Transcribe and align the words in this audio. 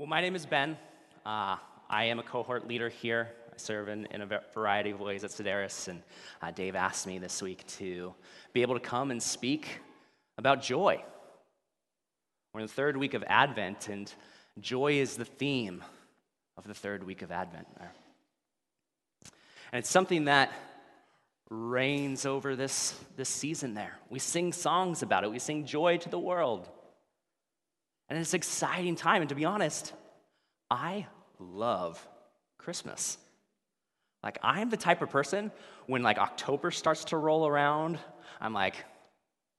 Well, 0.00 0.06
my 0.06 0.22
name 0.22 0.34
is 0.34 0.46
Ben. 0.46 0.78
Uh, 1.26 1.56
I 1.90 2.04
am 2.04 2.18
a 2.18 2.22
cohort 2.22 2.66
leader 2.66 2.88
here. 2.88 3.28
I 3.52 3.58
serve 3.58 3.90
in, 3.90 4.06
in 4.06 4.22
a 4.22 4.40
variety 4.54 4.92
of 4.92 5.00
ways 5.00 5.24
at 5.24 5.30
Sedaris, 5.30 5.88
and 5.88 6.00
uh, 6.40 6.50
Dave 6.52 6.74
asked 6.74 7.06
me 7.06 7.18
this 7.18 7.42
week 7.42 7.66
to 7.76 8.14
be 8.54 8.62
able 8.62 8.72
to 8.72 8.80
come 8.80 9.10
and 9.10 9.22
speak 9.22 9.80
about 10.38 10.62
joy. 10.62 11.04
We're 12.54 12.62
in 12.62 12.66
the 12.66 12.72
third 12.72 12.96
week 12.96 13.12
of 13.12 13.22
Advent, 13.26 13.90
and 13.90 14.10
joy 14.58 14.94
is 14.94 15.18
the 15.18 15.26
theme 15.26 15.84
of 16.56 16.66
the 16.66 16.72
third 16.72 17.04
week 17.04 17.20
of 17.20 17.30
Advent. 17.30 17.66
And 17.78 19.80
it's 19.80 19.90
something 19.90 20.24
that 20.24 20.50
reigns 21.50 22.24
over 22.24 22.56
this, 22.56 22.98
this 23.16 23.28
season 23.28 23.74
there. 23.74 23.98
We 24.08 24.18
sing 24.18 24.54
songs 24.54 25.02
about 25.02 25.24
it, 25.24 25.30
we 25.30 25.38
sing 25.38 25.66
joy 25.66 25.98
to 25.98 26.08
the 26.08 26.18
world. 26.18 26.70
And 28.10 28.18
it's 28.18 28.32
an 28.32 28.38
exciting 28.38 28.96
time. 28.96 29.22
And 29.22 29.28
to 29.28 29.36
be 29.36 29.44
honest, 29.44 29.92
I 30.68 31.06
love 31.38 32.06
Christmas. 32.58 33.16
Like, 34.22 34.38
I'm 34.42 34.68
the 34.68 34.76
type 34.76 35.00
of 35.00 35.10
person 35.10 35.52
when 35.86 36.02
like 36.02 36.18
October 36.18 36.72
starts 36.72 37.04
to 37.06 37.16
roll 37.16 37.46
around, 37.46 37.98
I'm 38.40 38.52
like, 38.52 38.74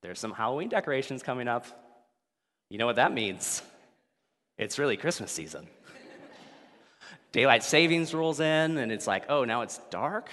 there's 0.01 0.19
some 0.19 0.33
Halloween 0.33 0.69
decorations 0.69 1.23
coming 1.23 1.47
up. 1.47 1.65
You 2.69 2.77
know 2.77 2.85
what 2.85 2.97
that 2.97 3.13
means? 3.13 3.61
It's 4.57 4.77
really 4.77 4.97
Christmas 4.97 5.31
season. 5.31 5.67
Daylight 7.31 7.63
savings 7.63 8.13
rolls 8.13 8.39
in, 8.39 8.77
and 8.77 8.91
it's 8.91 9.07
like, 9.07 9.25
oh, 9.29 9.45
now 9.45 9.61
it's 9.61 9.79
dark? 9.89 10.29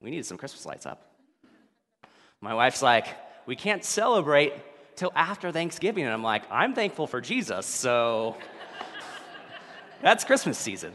We 0.00 0.10
need 0.10 0.26
some 0.26 0.36
Christmas 0.36 0.66
lights 0.66 0.86
up. 0.86 1.10
My 2.40 2.54
wife's 2.54 2.82
like, 2.82 3.06
we 3.46 3.56
can't 3.56 3.84
celebrate 3.84 4.52
till 4.96 5.12
after 5.14 5.52
Thanksgiving. 5.52 6.04
And 6.04 6.12
I'm 6.12 6.22
like, 6.22 6.44
I'm 6.50 6.74
thankful 6.74 7.06
for 7.06 7.20
Jesus, 7.20 7.66
so 7.66 8.36
that's 10.02 10.24
Christmas 10.24 10.58
season. 10.58 10.92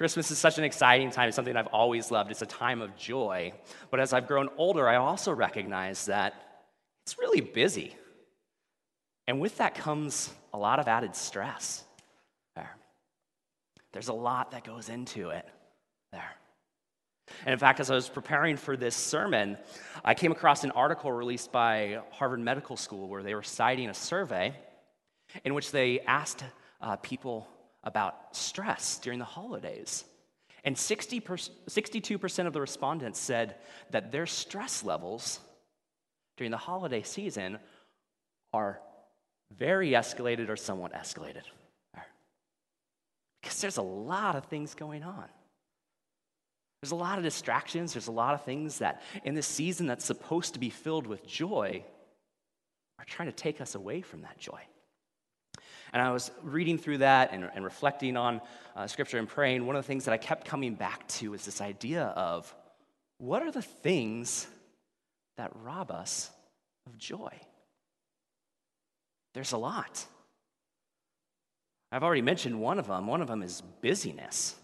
Christmas 0.00 0.30
is 0.30 0.38
such 0.38 0.56
an 0.56 0.64
exciting 0.64 1.10
time. 1.10 1.28
It's 1.28 1.36
something 1.36 1.54
I've 1.54 1.66
always 1.66 2.10
loved. 2.10 2.30
It's 2.30 2.40
a 2.40 2.46
time 2.46 2.80
of 2.80 2.96
joy. 2.96 3.52
But 3.90 4.00
as 4.00 4.14
I've 4.14 4.26
grown 4.26 4.48
older, 4.56 4.88
I 4.88 4.96
also 4.96 5.30
recognize 5.30 6.06
that 6.06 6.62
it's 7.04 7.18
really 7.18 7.42
busy. 7.42 7.94
And 9.26 9.40
with 9.40 9.58
that 9.58 9.74
comes 9.74 10.32
a 10.54 10.58
lot 10.58 10.80
of 10.80 10.88
added 10.88 11.14
stress. 11.14 11.84
There. 12.56 12.74
There's 13.92 14.08
a 14.08 14.14
lot 14.14 14.52
that 14.52 14.64
goes 14.64 14.88
into 14.88 15.30
it. 15.30 15.46
There. 16.12 16.32
And 17.44 17.52
in 17.52 17.58
fact, 17.58 17.80
as 17.80 17.90
I 17.90 17.94
was 17.94 18.08
preparing 18.08 18.56
for 18.56 18.76
this 18.76 18.94
sermon, 18.94 19.56
I 20.04 20.14
came 20.14 20.32
across 20.32 20.64
an 20.64 20.70
article 20.72 21.10
released 21.12 21.52
by 21.52 22.00
Harvard 22.10 22.40
Medical 22.40 22.76
School 22.76 23.08
where 23.08 23.22
they 23.22 23.34
were 23.34 23.42
citing 23.42 23.88
a 23.88 23.94
survey 23.94 24.54
in 25.44 25.54
which 25.54 25.70
they 25.70 26.00
asked 26.00 26.44
uh, 26.80 26.96
people 26.96 27.48
about 27.84 28.36
stress 28.36 28.98
during 28.98 29.18
the 29.18 29.24
holidays. 29.24 30.04
And 30.64 30.76
60 30.76 31.20
62% 31.20 32.46
of 32.46 32.52
the 32.52 32.60
respondents 32.60 33.18
said 33.18 33.56
that 33.90 34.12
their 34.12 34.26
stress 34.26 34.84
levels 34.84 35.40
during 36.36 36.50
the 36.50 36.58
holiday 36.58 37.02
season 37.02 37.58
are 38.52 38.80
very 39.56 39.90
escalated 39.90 40.48
or 40.48 40.56
somewhat 40.56 40.92
escalated. 40.92 41.42
Because 43.40 43.60
there's 43.60 43.78
a 43.78 43.82
lot 43.82 44.36
of 44.36 44.44
things 44.46 44.74
going 44.74 45.02
on. 45.02 45.24
There's 46.80 46.92
a 46.92 46.96
lot 46.96 47.18
of 47.18 47.24
distractions. 47.24 47.92
There's 47.92 48.06
a 48.06 48.12
lot 48.12 48.34
of 48.34 48.44
things 48.44 48.78
that 48.78 49.02
in 49.24 49.34
this 49.34 49.46
season 49.46 49.86
that's 49.86 50.04
supposed 50.04 50.54
to 50.54 50.60
be 50.60 50.70
filled 50.70 51.06
with 51.06 51.26
joy 51.26 51.84
are 52.98 53.04
trying 53.04 53.28
to 53.28 53.34
take 53.34 53.60
us 53.60 53.74
away 53.74 54.00
from 54.00 54.22
that 54.22 54.38
joy. 54.38 54.60
And 55.92 56.00
I 56.00 56.12
was 56.12 56.30
reading 56.42 56.78
through 56.78 56.98
that 56.98 57.32
and, 57.32 57.50
and 57.54 57.64
reflecting 57.64 58.16
on 58.16 58.40
uh, 58.76 58.86
scripture 58.86 59.18
and 59.18 59.28
praying. 59.28 59.66
One 59.66 59.76
of 59.76 59.82
the 59.82 59.86
things 59.86 60.04
that 60.04 60.12
I 60.12 60.18
kept 60.18 60.46
coming 60.46 60.74
back 60.74 61.06
to 61.08 61.34
is 61.34 61.44
this 61.44 61.60
idea 61.60 62.04
of 62.04 62.54
what 63.18 63.42
are 63.42 63.50
the 63.50 63.62
things 63.62 64.46
that 65.36 65.50
rob 65.62 65.90
us 65.90 66.30
of 66.86 66.96
joy? 66.96 67.32
There's 69.34 69.52
a 69.52 69.58
lot. 69.58 70.04
I've 71.92 72.04
already 72.04 72.22
mentioned 72.22 72.60
one 72.60 72.78
of 72.78 72.86
them. 72.86 73.06
One 73.06 73.20
of 73.20 73.28
them 73.28 73.42
is 73.42 73.62
busyness. 73.80 74.54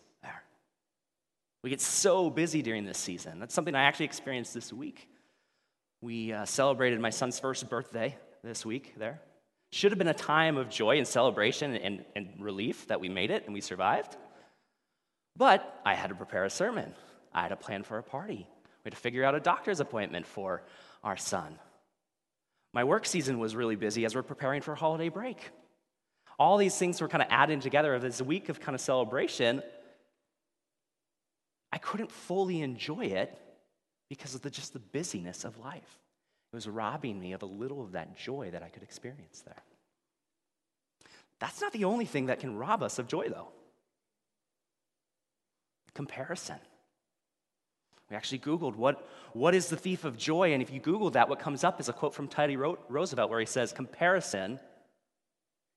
We 1.66 1.70
get 1.70 1.80
so 1.80 2.30
busy 2.30 2.62
during 2.62 2.84
this 2.84 2.96
season. 2.96 3.40
That's 3.40 3.52
something 3.52 3.74
I 3.74 3.82
actually 3.82 4.06
experienced 4.06 4.54
this 4.54 4.72
week. 4.72 5.08
We 6.00 6.32
uh, 6.32 6.44
celebrated 6.44 7.00
my 7.00 7.10
son's 7.10 7.40
first 7.40 7.68
birthday 7.68 8.16
this 8.44 8.64
week 8.64 8.94
there. 8.96 9.20
Should 9.72 9.90
have 9.90 9.98
been 9.98 10.06
a 10.06 10.14
time 10.14 10.58
of 10.58 10.70
joy 10.70 10.98
and 10.98 11.08
celebration 11.08 11.74
and, 11.74 12.04
and 12.14 12.34
relief 12.38 12.86
that 12.86 13.00
we 13.00 13.08
made 13.08 13.32
it 13.32 13.46
and 13.46 13.52
we 13.52 13.60
survived. 13.60 14.16
But 15.34 15.80
I 15.84 15.94
had 15.94 16.10
to 16.10 16.14
prepare 16.14 16.44
a 16.44 16.50
sermon. 16.50 16.94
I 17.34 17.42
had 17.42 17.48
to 17.48 17.56
plan 17.56 17.82
for 17.82 17.98
a 17.98 18.02
party. 18.04 18.46
We 18.46 18.84
had 18.84 18.92
to 18.92 19.00
figure 19.00 19.24
out 19.24 19.34
a 19.34 19.40
doctor's 19.40 19.80
appointment 19.80 20.24
for 20.24 20.62
our 21.02 21.16
son. 21.16 21.58
My 22.72 22.84
work 22.84 23.06
season 23.06 23.40
was 23.40 23.56
really 23.56 23.74
busy 23.74 24.04
as 24.04 24.14
we're 24.14 24.22
preparing 24.22 24.62
for 24.62 24.76
holiday 24.76 25.08
break. 25.08 25.50
All 26.38 26.58
these 26.58 26.78
things 26.78 27.00
were 27.00 27.08
kind 27.08 27.22
of 27.22 27.28
adding 27.32 27.58
together 27.58 27.92
of 27.92 28.02
this 28.02 28.22
week 28.22 28.50
of 28.50 28.60
kind 28.60 28.76
of 28.76 28.80
celebration 28.80 29.64
I 31.72 31.78
couldn't 31.78 32.12
fully 32.12 32.62
enjoy 32.62 33.06
it 33.06 33.36
because 34.08 34.34
of 34.34 34.42
the, 34.42 34.50
just 34.50 34.72
the 34.72 34.78
busyness 34.78 35.44
of 35.44 35.58
life. 35.58 35.98
It 36.52 36.56
was 36.56 36.68
robbing 36.68 37.18
me 37.18 37.32
of 37.32 37.42
a 37.42 37.46
little 37.46 37.82
of 37.82 37.92
that 37.92 38.16
joy 38.16 38.50
that 38.52 38.62
I 38.62 38.68
could 38.68 38.82
experience 38.82 39.42
there. 39.44 39.62
That's 41.38 41.60
not 41.60 41.72
the 41.72 41.84
only 41.84 42.06
thing 42.06 42.26
that 42.26 42.40
can 42.40 42.56
rob 42.56 42.82
us 42.82 42.98
of 42.98 43.08
joy, 43.08 43.28
though. 43.28 43.48
Comparison. 45.94 46.56
We 48.10 48.16
actually 48.16 48.38
Googled 48.38 48.76
what, 48.76 49.08
what 49.32 49.54
is 49.54 49.68
the 49.68 49.76
thief 49.76 50.04
of 50.04 50.16
joy, 50.16 50.52
and 50.52 50.62
if 50.62 50.70
you 50.70 50.78
Google 50.78 51.10
that, 51.10 51.28
what 51.28 51.40
comes 51.40 51.64
up 51.64 51.80
is 51.80 51.88
a 51.88 51.92
quote 51.92 52.14
from 52.14 52.28
Teddy 52.28 52.56
Roosevelt 52.56 53.30
where 53.30 53.40
he 53.40 53.46
says, 53.46 53.72
Comparison 53.72 54.60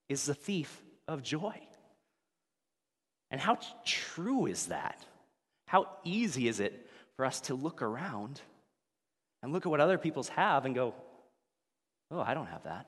is 0.08 0.26
the 0.26 0.36
thief 0.36 0.82
of 1.08 1.24
joy. 1.24 1.60
And 3.32 3.42
how 3.42 3.58
true 3.86 4.46
is 4.46 4.68
that? 4.68 5.04
How 5.70 5.88
easy 6.04 6.48
is 6.48 6.60
it 6.60 6.90
for 7.16 7.26
us 7.26 7.42
to 7.42 7.54
look 7.54 7.84
around 7.84 8.42
and 9.44 9.54
look 9.54 9.68
at 9.68 9.70
what 9.70 9.80
other 9.80 10.00
people's 10.00 10.30
have 10.30 10.66
and 10.66 10.74
go, 10.74 10.96
oh, 12.10 12.20
I 12.20 12.34
don't 12.34 12.48
have 12.48 12.64
that. 12.64 12.88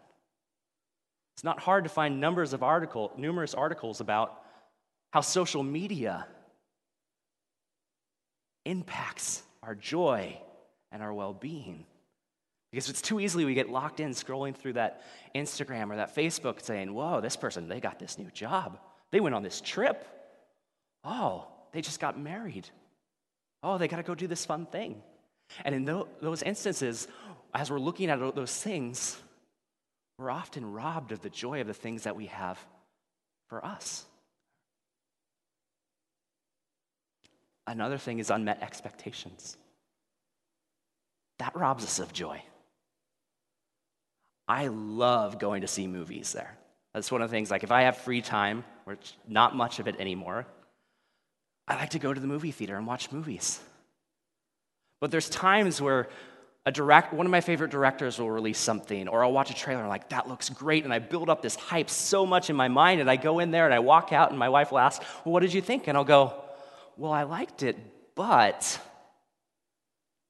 It's 1.35 1.43
not 1.43 1.59
hard 1.59 1.83
to 1.83 1.91
find 1.91 2.19
numbers 2.19 2.53
of 2.53 2.63
article, 2.63 3.11
numerous 3.15 3.53
articles 3.53 4.01
about 4.01 4.41
how 5.13 5.21
social 5.21 5.61
media 5.61 6.25
impacts 8.65 9.43
our 9.61 9.75
joy 9.75 10.35
and 10.91 11.03
our 11.03 11.13
well-being. 11.13 11.85
Because 12.71 12.89
it's 12.89 13.03
too 13.03 13.19
easily 13.19 13.45
we 13.45 13.53
get 13.53 13.69
locked 13.69 13.99
in 13.99 14.09
scrolling 14.09 14.55
through 14.55 14.73
that 14.73 15.03
Instagram 15.35 15.91
or 15.91 15.97
that 15.97 16.15
Facebook 16.15 16.59
saying, 16.59 16.91
whoa, 16.91 17.21
this 17.21 17.35
person, 17.35 17.67
they 17.67 17.79
got 17.79 17.99
this 17.99 18.17
new 18.17 18.31
job. 18.31 18.79
They 19.11 19.19
went 19.19 19.35
on 19.35 19.43
this 19.43 19.61
trip. 19.61 20.03
Oh, 21.03 21.47
they 21.71 21.81
just 21.81 21.99
got 21.99 22.19
married. 22.19 22.69
Oh, 23.63 23.77
they 23.77 23.87
got 23.87 23.97
to 23.97 24.03
go 24.03 24.15
do 24.15 24.27
this 24.27 24.45
fun 24.45 24.65
thing. 24.65 25.01
And 25.63 25.75
in 25.75 25.85
those 25.85 26.41
instances, 26.43 27.07
as 27.53 27.69
we're 27.69 27.79
looking 27.79 28.09
at 28.09 28.19
those 28.35 28.55
things, 28.55 29.17
we're 30.17 30.31
often 30.31 30.71
robbed 30.71 31.11
of 31.11 31.21
the 31.21 31.29
joy 31.29 31.61
of 31.61 31.67
the 31.67 31.73
things 31.73 32.03
that 32.03 32.15
we 32.15 32.27
have 32.27 32.59
for 33.49 33.65
us. 33.65 34.05
Another 37.67 37.97
thing 37.97 38.19
is 38.19 38.29
unmet 38.29 38.61
expectations. 38.61 39.57
That 41.39 41.55
robs 41.55 41.83
us 41.83 41.99
of 41.99 42.13
joy. 42.13 42.41
I 44.47 44.67
love 44.67 45.39
going 45.39 45.61
to 45.61 45.67
see 45.67 45.87
movies 45.87 46.33
there. 46.33 46.57
That's 46.93 47.11
one 47.11 47.21
of 47.21 47.29
the 47.29 47.35
things, 47.35 47.49
like 47.49 47.63
if 47.63 47.71
I 47.71 47.83
have 47.83 47.97
free 47.97 48.21
time, 48.21 48.63
which 48.85 49.13
not 49.27 49.55
much 49.55 49.79
of 49.79 49.87
it 49.87 49.95
anymore, 49.99 50.45
I 51.71 51.75
like 51.75 51.91
to 51.91 51.99
go 51.99 52.13
to 52.13 52.19
the 52.19 52.27
movie 52.27 52.51
theater 52.51 52.75
and 52.75 52.85
watch 52.85 53.13
movies. 53.13 53.61
But 54.99 55.09
there's 55.09 55.29
times 55.29 55.81
where 55.81 56.09
a 56.65 56.71
direct, 56.71 57.13
one 57.13 57.25
of 57.25 57.31
my 57.31 57.39
favorite 57.39 57.71
directors 57.71 58.19
will 58.19 58.29
release 58.29 58.59
something, 58.59 59.07
or 59.07 59.23
I'll 59.23 59.31
watch 59.31 59.51
a 59.51 59.53
trailer 59.53 59.79
and 59.79 59.85
I'm 59.85 59.89
like, 59.89 60.09
that 60.09 60.27
looks 60.27 60.49
great. 60.49 60.83
And 60.83 60.93
I 60.93 60.99
build 60.99 61.29
up 61.29 61.41
this 61.41 61.55
hype 61.55 61.89
so 61.89 62.25
much 62.25 62.49
in 62.49 62.57
my 62.57 62.67
mind, 62.67 62.99
and 62.99 63.09
I 63.09 63.15
go 63.15 63.39
in 63.39 63.51
there 63.51 63.63
and 63.63 63.73
I 63.73 63.79
walk 63.79 64.11
out, 64.11 64.31
and 64.31 64.37
my 64.37 64.49
wife 64.49 64.71
will 64.71 64.79
ask, 64.79 65.01
Well, 65.23 65.31
what 65.31 65.39
did 65.39 65.53
you 65.53 65.61
think? 65.61 65.87
And 65.87 65.97
I'll 65.97 66.03
go, 66.03 66.33
Well, 66.97 67.13
I 67.13 67.23
liked 67.23 67.63
it, 67.63 67.77
but 68.15 68.77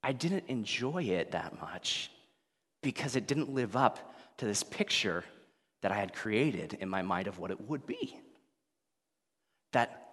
I 0.04 0.14
didn't 0.14 0.44
enjoy 0.48 1.04
it 1.06 1.32
that 1.32 1.60
much 1.60 2.12
because 2.84 3.16
it 3.16 3.26
didn't 3.26 3.50
live 3.50 3.76
up 3.76 4.14
to 4.38 4.46
this 4.46 4.62
picture 4.62 5.26
that 5.82 5.92
I 5.92 5.96
had 5.96 6.14
created 6.14 6.78
in 6.80 6.88
my 6.88 7.02
mind 7.02 7.26
of 7.26 7.40
what 7.40 7.50
it 7.50 7.68
would 7.68 7.88
be. 7.88 8.16
That 9.74 10.11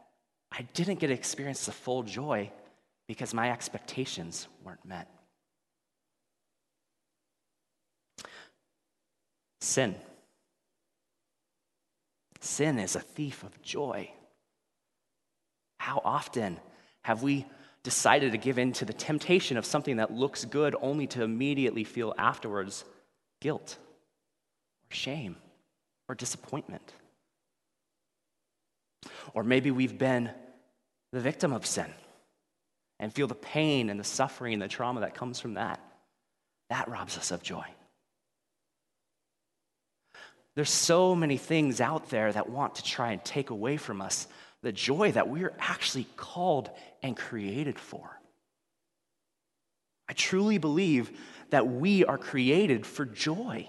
I 0.52 0.62
didn't 0.74 0.98
get 0.98 1.08
to 1.08 1.12
experience 1.12 1.66
the 1.66 1.72
full 1.72 2.02
joy 2.02 2.50
because 3.06 3.34
my 3.34 3.50
expectations 3.50 4.48
weren't 4.64 4.84
met. 4.84 5.08
Sin. 9.60 9.94
sin 12.40 12.78
is 12.78 12.96
a 12.96 13.00
thief 13.00 13.42
of 13.42 13.60
joy. 13.62 14.10
How 15.78 16.00
often 16.04 16.58
have 17.02 17.22
we 17.22 17.46
decided 17.82 18.32
to 18.32 18.38
give 18.38 18.58
in 18.58 18.72
to 18.74 18.84
the 18.84 18.92
temptation 18.92 19.56
of 19.56 19.64
something 19.64 19.96
that 19.96 20.12
looks 20.12 20.44
good 20.44 20.74
only 20.80 21.06
to 21.08 21.22
immediately 21.22 21.84
feel 21.84 22.14
afterwards 22.18 22.84
guilt 23.40 23.78
or 24.90 24.94
shame 24.94 25.36
or 26.08 26.14
disappointment? 26.14 26.92
Or 29.34 29.42
maybe 29.42 29.70
we've 29.70 29.98
been 29.98 30.30
the 31.12 31.20
victim 31.20 31.52
of 31.52 31.66
sin 31.66 31.92
and 33.00 33.12
feel 33.12 33.26
the 33.26 33.34
pain 33.34 33.90
and 33.90 33.98
the 33.98 34.04
suffering 34.04 34.54
and 34.54 34.62
the 34.62 34.68
trauma 34.68 35.00
that 35.00 35.14
comes 35.14 35.40
from 35.40 35.54
that. 35.54 35.80
That 36.70 36.88
robs 36.88 37.16
us 37.16 37.30
of 37.30 37.42
joy. 37.42 37.64
There's 40.54 40.70
so 40.70 41.14
many 41.14 41.36
things 41.36 41.80
out 41.80 42.10
there 42.10 42.32
that 42.32 42.50
want 42.50 42.76
to 42.76 42.82
try 42.82 43.12
and 43.12 43.24
take 43.24 43.50
away 43.50 43.76
from 43.76 44.00
us 44.00 44.26
the 44.62 44.72
joy 44.72 45.12
that 45.12 45.28
we're 45.28 45.52
actually 45.58 46.06
called 46.16 46.68
and 47.02 47.16
created 47.16 47.78
for. 47.78 48.18
I 50.08 50.14
truly 50.14 50.58
believe 50.58 51.16
that 51.50 51.68
we 51.68 52.04
are 52.04 52.18
created 52.18 52.84
for 52.84 53.04
joy. 53.04 53.68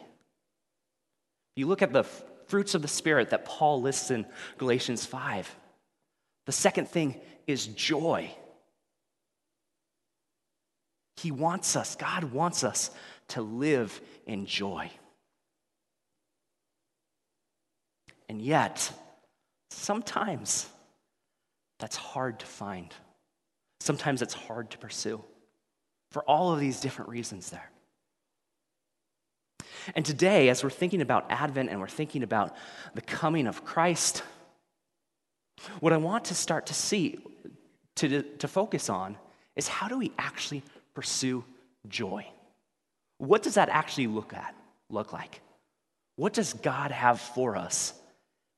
You 1.56 1.68
look 1.68 1.82
at 1.82 1.94
the 1.94 2.06
fruits 2.50 2.76
of 2.76 2.82
the 2.82 2.88
Spirit 2.88 3.30
that 3.30 3.46
Paul 3.46 3.82
lists 3.82 4.12
in 4.12 4.26
Galatians 4.58 5.06
5. 5.06 5.56
The 6.46 6.52
second 6.52 6.90
thing 6.90 7.16
is 7.48 7.68
joy. 7.68 8.32
He 11.18 11.32
wants 11.32 11.76
us, 11.76 11.96
God 11.96 12.26
wants 12.26 12.64
us 12.64 12.92
to 13.30 13.42
live 13.42 14.00
in 14.26 14.46
joy. 14.46 14.90
And 18.28 18.42
yet, 18.42 18.92
sometimes 19.70 20.68
that's 21.80 21.96
hard 21.96 22.40
to 22.40 22.46
find. 22.46 22.94
Sometimes 23.80 24.22
it's 24.22 24.34
hard 24.34 24.72
to 24.72 24.78
pursue 24.78 25.24
for 26.12 26.24
all 26.24 26.54
of 26.54 26.60
these 26.60 26.80
different 26.80 27.10
reasons 27.10 27.50
there. 27.50 27.72
And 29.96 30.06
today, 30.06 30.50
as 30.50 30.64
we're 30.64 30.70
thinking 30.70 31.02
about 31.02 31.26
Advent 31.30 31.70
and 31.70 31.80
we're 31.80 31.88
thinking 31.88 32.24
about 32.24 32.56
the 32.94 33.02
coming 33.02 33.48
of 33.48 33.64
Christ, 33.66 34.24
what 35.80 35.94
I 35.94 35.98
want 35.98 36.26
to 36.26 36.36
start 36.36 36.68
to 36.68 36.74
see, 36.74 37.20
to, 37.98 38.24
to 38.24 38.48
focus 38.48 38.90
on, 38.90 39.18
is 39.56 39.68
how 39.68 39.88
do 39.88 39.98
we 39.98 40.12
actually 40.18 40.64
pursue 40.94 41.44
joy? 41.88 42.26
What 43.18 43.44
does 43.44 43.56
that 43.56 43.70
actually 43.70 44.08
look 44.08 44.34
at, 44.34 44.56
look 44.90 45.12
like? 45.12 45.42
What 46.16 46.34
does 46.34 46.54
God 46.54 46.92
have 46.92 47.20
for 47.20 47.56
us 47.56 47.94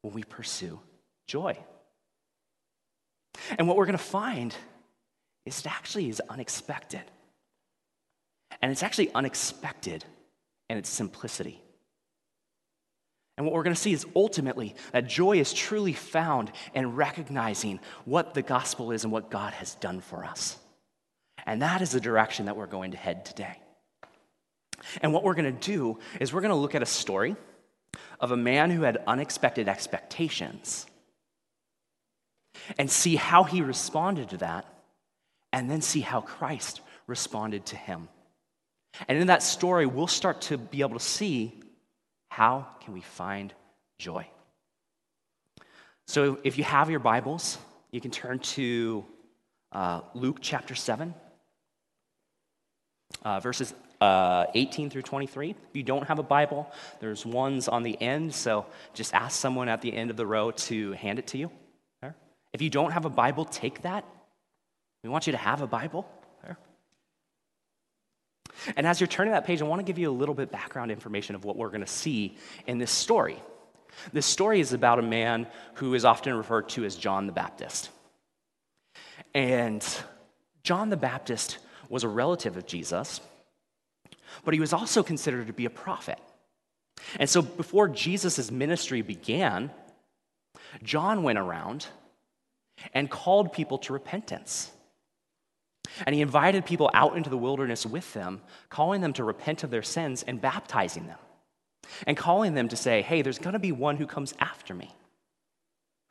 when 0.02 0.14
we 0.14 0.24
pursue 0.24 0.80
joy? 1.28 1.58
And 3.58 3.68
what 3.68 3.78
we're 3.78 3.86
going 3.86 3.98
to 3.98 4.04
find 4.04 4.54
is 5.46 5.60
it 5.60 5.68
actually 5.68 6.10
is 6.10 6.22
unexpected. 6.30 7.04
And 8.62 8.72
it's 8.72 8.84
actually 8.84 9.12
unexpected 9.14 10.06
in 10.72 10.78
its 10.78 10.90
simplicity. 10.90 11.62
And 13.38 13.46
what 13.46 13.54
we're 13.54 13.64
going 13.64 13.76
to 13.76 13.82
see 13.82 13.94
is 13.94 14.06
ultimately 14.16 14.76
that 14.92 15.08
joy 15.08 15.40
is 15.40 15.54
truly 15.54 15.94
found 15.94 16.52
in 16.74 16.96
recognizing 16.96 17.80
what 18.06 18.34
the 18.34 18.42
gospel 18.42 18.92
is 18.92 19.04
and 19.04 19.12
what 19.12 19.32
God 19.32 19.54
has 19.54 19.76
done 19.76 20.02
for 20.02 20.24
us. 20.24 20.58
And 21.46 21.62
that 21.62 21.82
is 21.82 21.92
the 21.92 22.00
direction 22.00 22.46
that 22.46 22.56
we're 22.56 22.68
going 22.68 22.92
to 22.92 22.98
head 22.98 23.26
today. 23.26 23.58
And 25.02 25.14
what 25.14 25.24
we're 25.24 25.34
going 25.34 25.56
to 25.56 25.68
do 25.68 26.00
is 26.20 26.34
we're 26.34 26.42
going 26.42 26.50
to 26.50 26.56
look 26.56 26.76
at 26.76 26.84
a 26.84 26.88
story 26.88 27.36
of 28.20 28.32
a 28.32 28.38
man 28.38 28.70
who 28.70 28.84
had 28.84 29.04
unexpected 29.08 29.68
expectations 29.68 30.86
and 32.78 32.90
see 32.92 33.16
how 33.16 33.44
he 33.44 33.62
responded 33.62 34.30
to 34.30 34.38
that, 34.38 34.66
and 35.52 35.70
then 35.70 35.82
see 35.82 36.02
how 36.02 36.22
Christ 36.22 36.82
responded 37.08 37.66
to 37.68 37.76
him. 37.76 38.08
And 39.08 39.18
in 39.18 39.28
that 39.28 39.44
story, 39.44 39.86
we'll 39.86 40.08
start 40.08 40.42
to 40.42 40.58
be 40.58 40.82
able 40.82 40.98
to 40.98 41.04
see 41.04 41.60
how 42.30 42.68
can 42.84 42.94
we 42.94 43.02
find 43.02 43.54
joy. 43.98 44.28
So 46.08 46.40
if 46.44 46.58
you 46.58 46.64
have 46.64 46.90
your 46.90 47.00
Bibles, 47.00 47.58
you 47.92 48.02
can 48.02 48.12
turn 48.12 48.40
to 48.40 49.06
uh, 49.72 50.02
Luke 50.14 50.38
chapter 50.42 50.76
7, 50.76 51.14
uh, 53.24 53.40
verses 53.40 53.74
uh, 54.02 54.48
18 54.56 54.90
through 54.90 55.04
23. 55.04 55.52
If 55.52 55.56
you 55.74 55.84
don't 55.84 56.08
have 56.08 56.20
a 56.20 56.24
Bible, 56.24 56.72
there's 57.00 57.26
ones 57.26 57.68
on 57.68 57.84
the 57.84 58.02
end, 58.02 58.34
so 58.34 58.66
just 58.94 59.14
ask 59.14 59.40
someone 59.40 59.70
at 59.70 59.82
the 59.82 59.94
end 59.94 60.10
of 60.10 60.18
the 60.18 60.26
row 60.26 60.52
to 60.52 60.94
hand 60.94 61.20
it 61.20 61.28
to 61.28 61.38
you. 61.38 61.52
If 62.54 62.62
you 62.62 62.70
don't 62.70 62.92
have 62.92 63.06
a 63.06 63.10
Bible, 63.10 63.46
take 63.46 63.84
that. 63.84 64.06
We 65.04 65.10
want 65.10 65.28
you 65.28 65.32
to 65.32 65.38
have 65.38 65.62
a 65.62 65.68
Bible. 65.68 66.10
And 68.76 68.86
as 68.86 69.00
you're 69.00 69.08
turning 69.08 69.34
that 69.34 69.46
page, 69.46 69.62
I 69.62 69.66
want 69.66 69.80
to 69.80 69.84
give 69.84 69.98
you 69.98 70.10
a 70.10 70.14
little 70.14 70.36
bit 70.36 70.52
background 70.52 70.92
information 70.92 71.36
of 71.36 71.46
what 71.46 71.58
we're 71.58 71.70
going 71.70 71.82
to 71.82 71.88
see 71.88 72.38
in 72.68 72.78
this 72.78 72.92
story. 72.92 73.42
This 74.14 74.26
story 74.26 74.60
is 74.60 74.74
about 74.74 75.00
a 75.00 75.04
man 75.04 75.48
who 75.76 75.94
is 75.94 76.06
often 76.06 76.34
referred 76.34 76.70
to 76.70 76.86
as 76.86 76.96
John 76.96 77.28
the 77.28 77.34
Baptist. 77.34 77.90
And 79.34 79.86
John 80.64 80.90
the 80.90 80.98
Baptist 80.98 81.58
was 81.90 82.04
a 82.04 82.08
relative 82.08 82.58
of 82.58 82.66
Jesus, 82.66 83.22
but 84.46 84.54
he 84.54 84.60
was 84.60 84.74
also 84.74 85.04
considered 85.04 85.48
to 85.48 85.54
be 85.54 85.66
a 85.66 85.70
prophet. 85.70 86.20
And 87.20 87.30
so 87.30 87.42
before 87.42 87.88
Jesus' 87.90 88.52
ministry 88.52 89.02
began, 89.02 89.72
John 90.84 91.24
went 91.24 91.40
around 91.40 91.88
and 92.94 93.10
called 93.10 93.54
people 93.54 93.78
to 93.80 93.94
repentance. 93.94 94.72
And 96.06 96.16
he 96.16 96.22
invited 96.22 96.66
people 96.66 96.90
out 96.94 97.18
into 97.18 97.30
the 97.30 97.38
wilderness 97.38 97.86
with 97.86 98.14
them, 98.14 98.42
calling 98.70 99.02
them 99.02 99.14
to 99.14 99.24
repent 99.24 99.64
of 99.64 99.70
their 99.70 99.84
sins 99.84 100.24
and 100.24 100.42
baptizing 100.42 101.08
them. 101.08 101.20
And 102.08 102.16
calling 102.16 102.54
them 102.54 102.70
to 102.70 102.76
say, 102.76 103.02
hey, 103.02 103.22
there's 103.22 103.40
going 103.40 103.54
to 103.54 103.60
be 103.60 103.72
one 103.72 103.98
who 103.98 104.06
comes 104.06 104.34
after 104.40 104.74
me, 104.74 104.96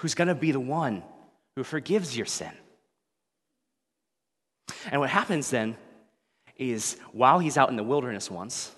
who's 0.01 0.15
going 0.15 0.29
to 0.29 0.35
be 0.35 0.53
the 0.53 0.61
one 0.61 1.03
who 1.57 1.65
forgives 1.65 2.17
your 2.17 2.27
sin. 2.27 2.53
And 4.91 5.01
what 5.01 5.11
happens 5.11 5.51
then 5.51 5.77
is 6.57 6.99
while 7.13 7.39
he's 7.39 7.57
out 7.57 7.71
in 7.71 7.77
the 7.77 7.83
wilderness 7.83 8.31
once, 8.31 8.73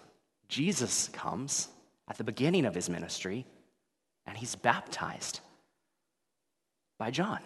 Jesus 0.49 1.09
comes 1.13 1.69
at 2.09 2.19
the 2.19 2.25
beginning 2.25 2.65
of 2.65 2.75
his 2.75 2.89
ministry 2.89 3.47
and 4.27 4.37
he's 4.37 4.55
baptized 4.55 5.41
by 6.99 7.11
John. 7.11 7.41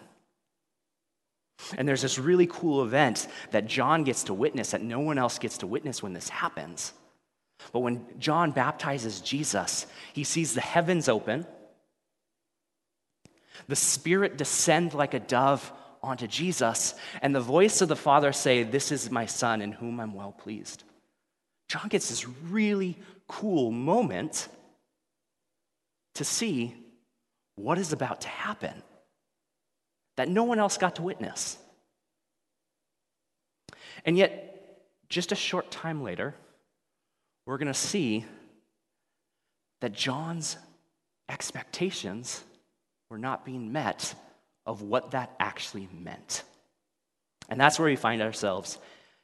And 1.77 1.87
there's 1.87 2.01
this 2.01 2.19
really 2.19 2.47
cool 2.47 2.83
event 2.83 3.27
that 3.51 3.67
John 3.67 4.03
gets 4.03 4.23
to 4.25 4.33
witness 4.33 4.71
that 4.71 4.81
no 4.81 4.99
one 4.99 5.17
else 5.17 5.39
gets 5.39 5.57
to 5.59 5.67
witness 5.67 6.03
when 6.03 6.13
this 6.13 6.29
happens. 6.29 6.93
But 7.71 7.79
when 7.79 8.05
John 8.19 8.51
baptizes 8.51 9.21
Jesus, 9.21 9.87
he 10.13 10.23
sees 10.23 10.53
the 10.53 10.61
heavens 10.61 11.09
open, 11.09 11.45
the 13.67 13.75
Spirit 13.75 14.37
descend 14.37 14.93
like 14.93 15.13
a 15.13 15.19
dove 15.19 15.71
onto 16.03 16.27
Jesus, 16.27 16.93
and 17.21 17.33
the 17.33 17.41
voice 17.41 17.81
of 17.81 17.89
the 17.89 17.95
Father 17.95 18.31
say, 18.31 18.63
This 18.63 18.91
is 18.91 19.09
my 19.09 19.25
Son 19.25 19.61
in 19.61 19.71
whom 19.71 19.99
I'm 19.99 20.13
well 20.13 20.31
pleased. 20.31 20.83
John 21.67 21.89
gets 21.89 22.09
this 22.09 22.27
really 22.27 22.97
cool 23.27 23.71
moment 23.71 24.47
to 26.15 26.23
see 26.23 26.75
what 27.55 27.77
is 27.77 27.91
about 27.91 28.21
to 28.21 28.27
happen 28.27 28.83
that 30.17 30.27
no 30.27 30.43
one 30.43 30.59
else 30.59 30.77
got 30.77 30.97
to 30.97 31.01
witness. 31.01 31.57
And 34.03 34.17
yet, 34.17 34.83
just 35.09 35.31
a 35.31 35.35
short 35.35 35.71
time 35.71 36.03
later, 36.03 36.35
we're 37.45 37.57
going 37.57 37.67
to 37.67 37.73
see 37.73 38.25
that 39.79 39.93
John's 39.93 40.57
expectations 41.29 42.43
were 43.09 43.17
not 43.17 43.45
being 43.45 43.71
met 43.71 44.13
of 44.65 44.81
what 44.81 45.11
that 45.11 45.33
actually 45.39 45.87
meant. 45.97 46.43
And 47.47 47.59
that's 47.59 47.79
where 47.79 47.87
we 47.87 47.95
find 47.95 48.21
ourselves 48.21 48.77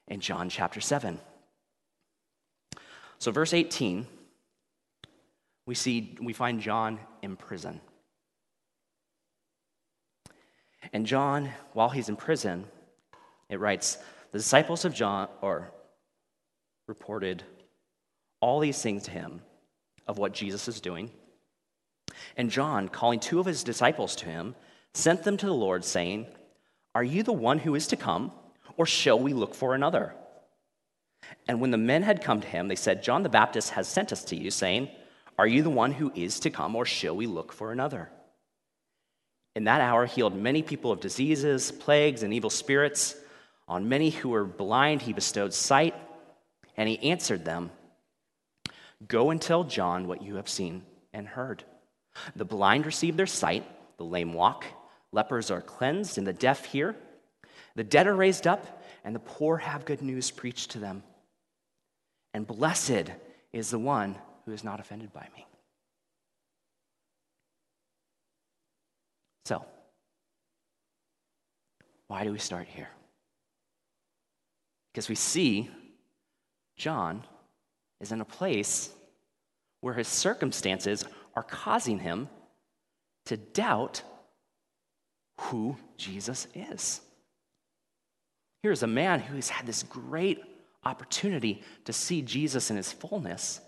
in 0.08 0.22
John 0.22 0.50
chapter 0.50 0.80
7. 0.80 1.20
So, 3.20 3.32
verse 3.32 3.54
18, 3.54 4.06
we 5.66 5.76
see 5.76 6.18
we 6.22 6.34
find 6.34 6.62
John 6.62 7.00
in 7.22 7.36
prison. 7.36 7.82
And 10.92 11.06
John, 11.06 11.50
while 11.74 11.90
he's 11.90 12.10
in 12.10 12.16
prison, 12.16 12.66
it 13.50 13.60
writes, 13.60 13.98
the 14.32 14.40
disciples 14.40 14.84
of 14.84 14.94
John 14.94 15.30
or 15.42 15.72
reported 16.88 17.44
all 18.42 18.60
these 18.60 18.82
things 18.82 19.04
to 19.04 19.12
him 19.12 19.42
of 20.08 20.18
what 20.18 20.34
Jesus 20.34 20.68
is 20.68 20.82
doing. 20.82 21.12
And 22.36 22.50
John, 22.50 22.90
calling 22.90 23.20
two 23.20 23.40
of 23.40 23.46
his 23.46 23.63
disciples 23.63 24.16
to 24.18 24.25
him, 24.25 24.56
sent 24.94 25.24
them 25.24 25.38
to 25.38 25.46
the 25.46 25.54
Lord, 25.54 25.86
saying, 25.86 26.28
Are 26.94 27.04
you 27.04 27.24
the 27.24 27.32
one 27.32 27.60
who 27.60 27.75
is 27.75 27.88
to 27.88 27.96
come, 27.96 28.32
or 28.75 28.86
shall 28.86 29.20
we 29.20 29.34
look 29.34 29.56
for 29.56 29.75
another? 29.75 30.13
And 31.48 31.62
when 31.62 31.72
the 31.72 31.78
men 31.78 32.04
had 32.04 32.24
come 32.24 32.42
to 32.42 32.48
him, 32.48 32.68
they 32.68 32.75
said, 32.75 33.04
John 33.04 33.24
the 33.24 33.30
Baptist 33.30 33.72
has 33.72 33.88
sent 33.88 34.12
us 34.12 34.24
to 34.25 34.36
you, 34.36 34.52
saying, 34.52 34.90
Are 35.38 35.48
you 35.48 35.63
the 35.63 35.70
one 35.70 35.94
who 35.94 36.12
is 36.16 36.40
to 36.42 36.50
come, 36.50 36.75
or 36.75 36.86
shall 36.86 37.16
we 37.16 37.28
look 37.28 37.54
for 37.54 37.72
another? 37.72 38.10
In 39.56 39.66
that 39.66 39.82
hour 39.82 40.06
healed 40.06 40.36
many 40.36 40.62
people 40.62 40.92
of 40.92 41.00
diseases, 41.00 41.72
plagues, 41.72 42.24
and 42.24 42.34
evil 42.34 42.50
spirits. 42.50 43.16
On 43.68 43.88
many 43.88 44.10
who 44.10 44.30
were 44.30 44.46
blind, 44.46 45.02
he 45.02 45.14
bestowed 45.14 45.54
sight, 45.54 45.96
and 46.76 46.90
he 46.90 47.12
answered 47.12 47.46
them 47.46 47.72
Go 49.08 49.30
and 49.30 49.42
tell 49.42 49.64
John 49.64 50.08
what 50.08 50.22
you 50.22 50.36
have 50.36 50.50
seen 50.50 50.84
and 51.14 51.28
heard. 51.28 51.64
The 52.36 52.46
blind 52.46 52.86
receive 52.86 53.18
their 53.18 53.26
sight, 53.26 53.66
the 53.98 54.06
lame 54.06 54.34
walk, 54.34 54.66
lepers 55.12 55.52
are 55.52 55.62
cleansed, 55.62 56.18
and 56.18 56.26
the 56.26 56.34
deaf 56.34 56.66
hear. 56.66 56.96
The 57.76 57.84
dead 57.84 58.08
are 58.08 58.16
raised 58.16 58.48
up, 58.48 58.82
and 59.04 59.16
the 59.16 59.20
poor 59.20 59.58
have 59.58 59.86
good 59.86 60.02
news 60.02 60.32
preached 60.32 60.72
to 60.72 60.80
them. 60.80 61.04
And 62.34 62.48
blessed 62.48 63.12
is 63.52 63.70
the 63.70 63.80
one 63.80 64.16
who 64.46 64.52
is 64.52 64.64
not 64.64 64.80
offended 64.80 65.12
by 65.14 65.28
me. 65.36 65.46
So, 69.46 69.64
why 72.08 72.24
do 72.24 72.32
we 72.32 72.40
start 72.40 72.68
here? 72.68 72.90
Because 74.92 75.10
we 75.10 75.16
see 75.16 75.70
John 76.78 77.24
is 78.00 78.12
in 78.12 78.22
a 78.22 78.26
place 78.26 78.90
where 79.82 79.94
his 79.94 80.08
circumstances 80.08 81.04
are 81.36 81.44
causing 81.44 82.00
him 82.00 82.30
to 83.26 83.38
doubt 83.38 84.02
who 85.40 85.76
Jesus 85.98 86.48
is. 86.54 87.02
Here's 88.62 88.84
a 88.84 88.88
man 88.88 89.20
who 89.20 89.36
has 89.36 89.50
had 89.50 89.66
this 89.66 89.84
great 89.84 90.42
opportunity 90.86 91.64
to 91.86 91.94
see 91.94 92.22
Jesus 92.22 92.70
in 92.70 92.78
his 92.78 92.92
fullness, 92.92 93.60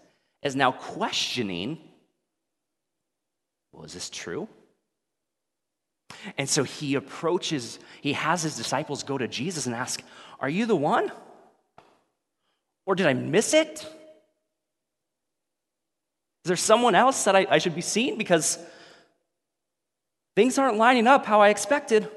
is 0.41 0.55
now 0.55 0.71
questioning 0.71 1.79
well, 3.75 3.83
is 3.83 3.93
this 3.93 4.09
true? 4.09 4.47
And 6.37 6.49
so 6.49 6.63
he 6.63 6.95
approaches, 6.95 7.79
he 8.01 8.13
has 8.13 8.43
his 8.43 8.55
disciples 8.55 9.03
go 9.03 9.17
to 9.17 9.27
Jesus 9.27 9.65
and 9.65 9.75
ask, 9.75 10.01
Are 10.39 10.49
you 10.49 10.65
the 10.65 10.75
one? 10.75 11.11
Or 12.85 12.95
did 12.95 13.07
I 13.07 13.13
miss 13.13 13.53
it? 13.53 13.79
Is 16.45 16.47
there 16.47 16.55
someone 16.55 16.93
else 16.93 17.23
that 17.23 17.35
I, 17.35 17.47
I 17.49 17.57
should 17.57 17.73
be 17.73 17.81
seeing? 17.81 18.17
Because 18.17 18.59
things 20.35 20.57
aren't 20.57 20.77
lining 20.77 21.07
up 21.07 21.25
how 21.25 21.41
I 21.41 21.49
expected. 21.49 22.07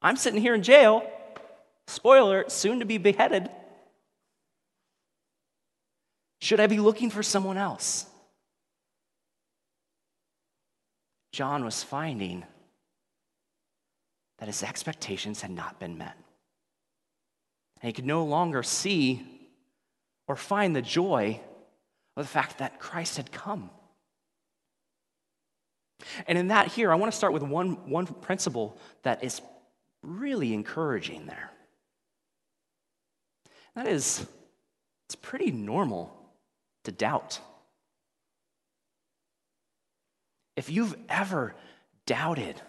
I'm 0.00 0.16
sitting 0.16 0.40
here 0.40 0.54
in 0.54 0.62
jail. 0.62 1.08
Spoiler, 1.86 2.44
soon 2.48 2.80
to 2.80 2.84
be 2.84 2.98
beheaded. 2.98 3.48
Should 6.40 6.58
I 6.58 6.66
be 6.66 6.80
looking 6.80 7.10
for 7.10 7.22
someone 7.22 7.56
else? 7.56 8.06
John 11.30 11.64
was 11.64 11.82
finding 11.82 12.44
that 14.42 14.48
his 14.48 14.64
expectations 14.64 15.40
had 15.40 15.52
not 15.52 15.78
been 15.78 15.96
met. 15.96 16.16
And 17.80 17.86
he 17.88 17.92
could 17.92 18.04
no 18.04 18.24
longer 18.24 18.64
see 18.64 19.22
or 20.26 20.34
find 20.34 20.74
the 20.74 20.82
joy 20.82 21.40
of 22.16 22.24
the 22.24 22.28
fact 22.28 22.58
that 22.58 22.80
Christ 22.80 23.18
had 23.18 23.30
come. 23.30 23.70
And 26.26 26.36
in 26.36 26.48
that, 26.48 26.66
here, 26.66 26.90
I 26.90 26.96
want 26.96 27.12
to 27.12 27.16
start 27.16 27.32
with 27.32 27.44
one, 27.44 27.88
one 27.88 28.04
principle 28.04 28.76
that 29.04 29.22
is 29.22 29.40
really 30.02 30.52
encouraging 30.52 31.26
there. 31.26 31.52
That 33.76 33.86
is, 33.86 34.26
it's 35.06 35.14
pretty 35.14 35.52
normal 35.52 36.12
to 36.82 36.90
doubt. 36.90 37.38
If 40.56 40.68
you've 40.68 40.96
ever 41.08 41.54
doubted 42.06 42.60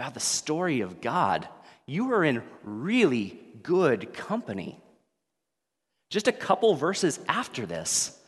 about 0.00 0.14
the 0.14 0.20
story 0.20 0.80
of 0.80 1.02
God, 1.02 1.46
you 1.84 2.14
are 2.14 2.24
in 2.24 2.42
really 2.62 3.38
good 3.62 4.14
company. 4.14 4.80
Just 6.08 6.26
a 6.26 6.32
couple 6.32 6.74
verses 6.74 7.20
after 7.28 7.66
this, 7.66 8.18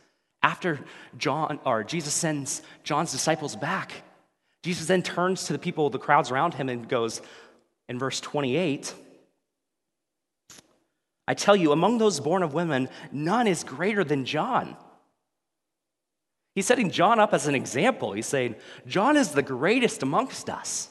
after 0.43 0.79
John 1.17 1.59
or 1.65 1.83
Jesus 1.83 2.13
sends 2.13 2.61
John's 2.83 3.11
disciples 3.11 3.55
back, 3.55 3.91
Jesus 4.61 4.85
then 4.85 5.01
turns 5.01 5.45
to 5.45 5.53
the 5.53 5.57
people, 5.57 5.89
the 5.89 5.97
crowds 5.97 6.29
around 6.29 6.53
him, 6.53 6.69
and 6.69 6.87
goes 6.87 7.23
in 7.89 7.97
verse 7.97 8.21
28 8.21 8.93
I 11.25 11.33
tell 11.33 11.55
you, 11.55 11.71
among 11.71 11.97
those 11.97 12.19
born 12.19 12.43
of 12.43 12.53
women, 12.53 12.89
none 13.11 13.47
is 13.47 13.63
greater 13.63 14.03
than 14.03 14.25
John. 14.25 14.75
He's 16.53 16.67
setting 16.67 16.91
John 16.91 17.17
up 17.17 17.33
as 17.33 17.47
an 17.47 17.55
example. 17.55 18.11
He's 18.11 18.27
saying, 18.27 18.57
John 18.85 19.15
is 19.15 19.31
the 19.31 19.41
greatest 19.41 20.03
amongst 20.03 20.49
us. 20.49 20.89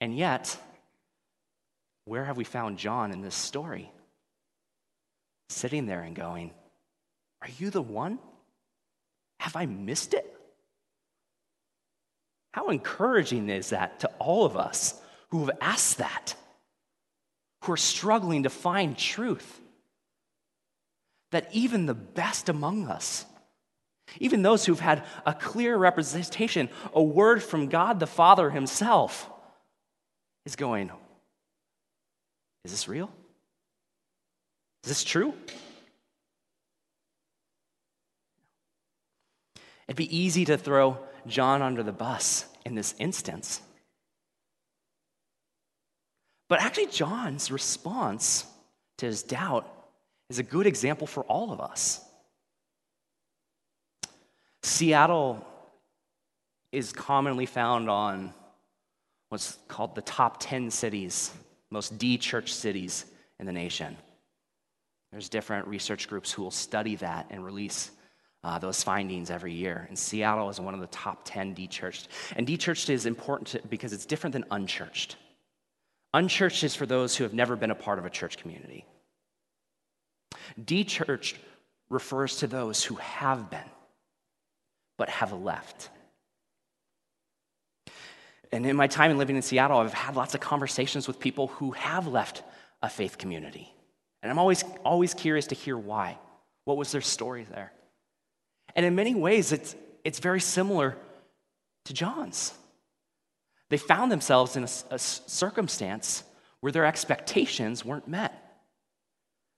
And 0.00 0.16
yet, 0.16 0.56
where 2.04 2.24
have 2.24 2.36
we 2.36 2.44
found 2.44 2.78
John 2.78 3.12
in 3.12 3.22
this 3.22 3.34
story? 3.34 3.90
Sitting 5.48 5.86
there 5.86 6.02
and 6.02 6.14
going, 6.14 6.52
Are 7.42 7.48
you 7.58 7.70
the 7.70 7.82
one? 7.82 8.18
Have 9.40 9.56
I 9.56 9.66
missed 9.66 10.14
it? 10.14 10.30
How 12.52 12.68
encouraging 12.68 13.48
is 13.48 13.70
that 13.70 14.00
to 14.00 14.10
all 14.18 14.44
of 14.44 14.56
us 14.56 14.94
who 15.30 15.40
have 15.40 15.58
asked 15.60 15.98
that, 15.98 16.34
who 17.62 17.72
are 17.72 17.76
struggling 17.76 18.44
to 18.44 18.50
find 18.50 18.96
truth? 18.96 19.60
That 21.32 21.48
even 21.52 21.86
the 21.86 21.94
best 21.94 22.48
among 22.48 22.88
us, 22.88 23.26
even 24.20 24.42
those 24.42 24.64
who've 24.64 24.78
had 24.78 25.04
a 25.26 25.34
clear 25.34 25.76
representation, 25.76 26.68
a 26.92 27.02
word 27.02 27.42
from 27.42 27.68
God 27.68 27.98
the 27.98 28.06
Father 28.06 28.50
Himself, 28.50 29.28
is 30.44 30.56
going, 30.56 30.90
Is 32.64 32.70
this 32.70 32.88
real? 32.88 33.10
Is 34.84 34.88
this 34.88 35.04
true? 35.04 35.34
It'd 39.86 39.96
be 39.96 40.16
easy 40.16 40.44
to 40.46 40.56
throw 40.56 40.98
John 41.26 41.62
under 41.62 41.82
the 41.82 41.92
bus 41.92 42.46
in 42.64 42.74
this 42.74 42.94
instance. 42.98 43.60
But 46.48 46.60
actually, 46.60 46.86
John's 46.86 47.50
response 47.50 48.46
to 48.98 49.06
his 49.06 49.22
doubt 49.22 49.70
is 50.28 50.38
a 50.38 50.42
good 50.42 50.66
example 50.66 51.06
for 51.06 51.22
all 51.24 51.52
of 51.52 51.60
us. 51.60 52.00
Seattle 54.62 55.46
is 56.72 56.92
commonly 56.92 57.46
found 57.46 57.90
on 57.90 58.32
what's 59.34 59.58
called 59.66 59.96
the 59.96 60.02
top 60.02 60.36
10 60.38 60.70
cities, 60.70 61.32
most 61.68 61.98
de 61.98 62.16
church 62.16 62.54
cities 62.54 63.04
in 63.40 63.46
the 63.46 63.52
nation. 63.52 63.96
There's 65.10 65.28
different 65.28 65.66
research 65.66 66.08
groups 66.08 66.30
who 66.30 66.42
will 66.42 66.52
study 66.52 66.94
that 66.96 67.26
and 67.30 67.44
release 67.44 67.90
uh, 68.44 68.60
those 68.60 68.84
findings 68.84 69.30
every 69.30 69.52
year. 69.52 69.86
And 69.88 69.98
Seattle 69.98 70.50
is 70.50 70.60
one 70.60 70.72
of 70.72 70.78
the 70.78 70.86
top 70.86 71.22
10 71.24 71.52
de-churched. 71.52 72.06
And 72.36 72.46
de-churched 72.46 72.90
is 72.90 73.06
important 73.06 73.48
to, 73.48 73.62
because 73.68 73.92
it's 73.92 74.06
different 74.06 74.34
than 74.34 74.44
unchurched. 74.52 75.16
Unchurched 76.12 76.62
is 76.62 76.76
for 76.76 76.86
those 76.86 77.16
who 77.16 77.24
have 77.24 77.34
never 77.34 77.56
been 77.56 77.72
a 77.72 77.74
part 77.74 77.98
of 77.98 78.06
a 78.06 78.10
church 78.10 78.36
community. 78.36 78.84
De-churched 80.64 81.38
refers 81.90 82.36
to 82.36 82.46
those 82.46 82.84
who 82.84 82.94
have 82.96 83.50
been, 83.50 83.70
but 84.96 85.08
have 85.08 85.32
left. 85.32 85.88
And 88.54 88.64
in 88.64 88.76
my 88.76 88.86
time 88.86 89.10
in 89.10 89.18
living 89.18 89.34
in 89.34 89.42
Seattle, 89.42 89.78
I've 89.78 89.92
had 89.92 90.14
lots 90.14 90.36
of 90.36 90.40
conversations 90.40 91.08
with 91.08 91.18
people 91.18 91.48
who 91.48 91.72
have 91.72 92.06
left 92.06 92.44
a 92.82 92.88
faith 92.88 93.18
community. 93.18 93.74
And 94.22 94.30
I'm 94.30 94.38
always, 94.38 94.62
always 94.84 95.12
curious 95.12 95.48
to 95.48 95.56
hear 95.56 95.76
why. 95.76 96.18
What 96.64 96.76
was 96.76 96.92
their 96.92 97.00
story 97.00 97.48
there? 97.50 97.72
And 98.76 98.86
in 98.86 98.94
many 98.94 99.12
ways, 99.12 99.50
it's, 99.50 99.74
it's 100.04 100.20
very 100.20 100.40
similar 100.40 100.96
to 101.86 101.92
John's. 101.92 102.54
They 103.70 103.76
found 103.76 104.12
themselves 104.12 104.54
in 104.54 104.62
a, 104.62 104.68
a 104.92 105.00
circumstance 105.00 106.22
where 106.60 106.70
their 106.70 106.84
expectations 106.84 107.84
weren't 107.84 108.06
met. 108.06 108.40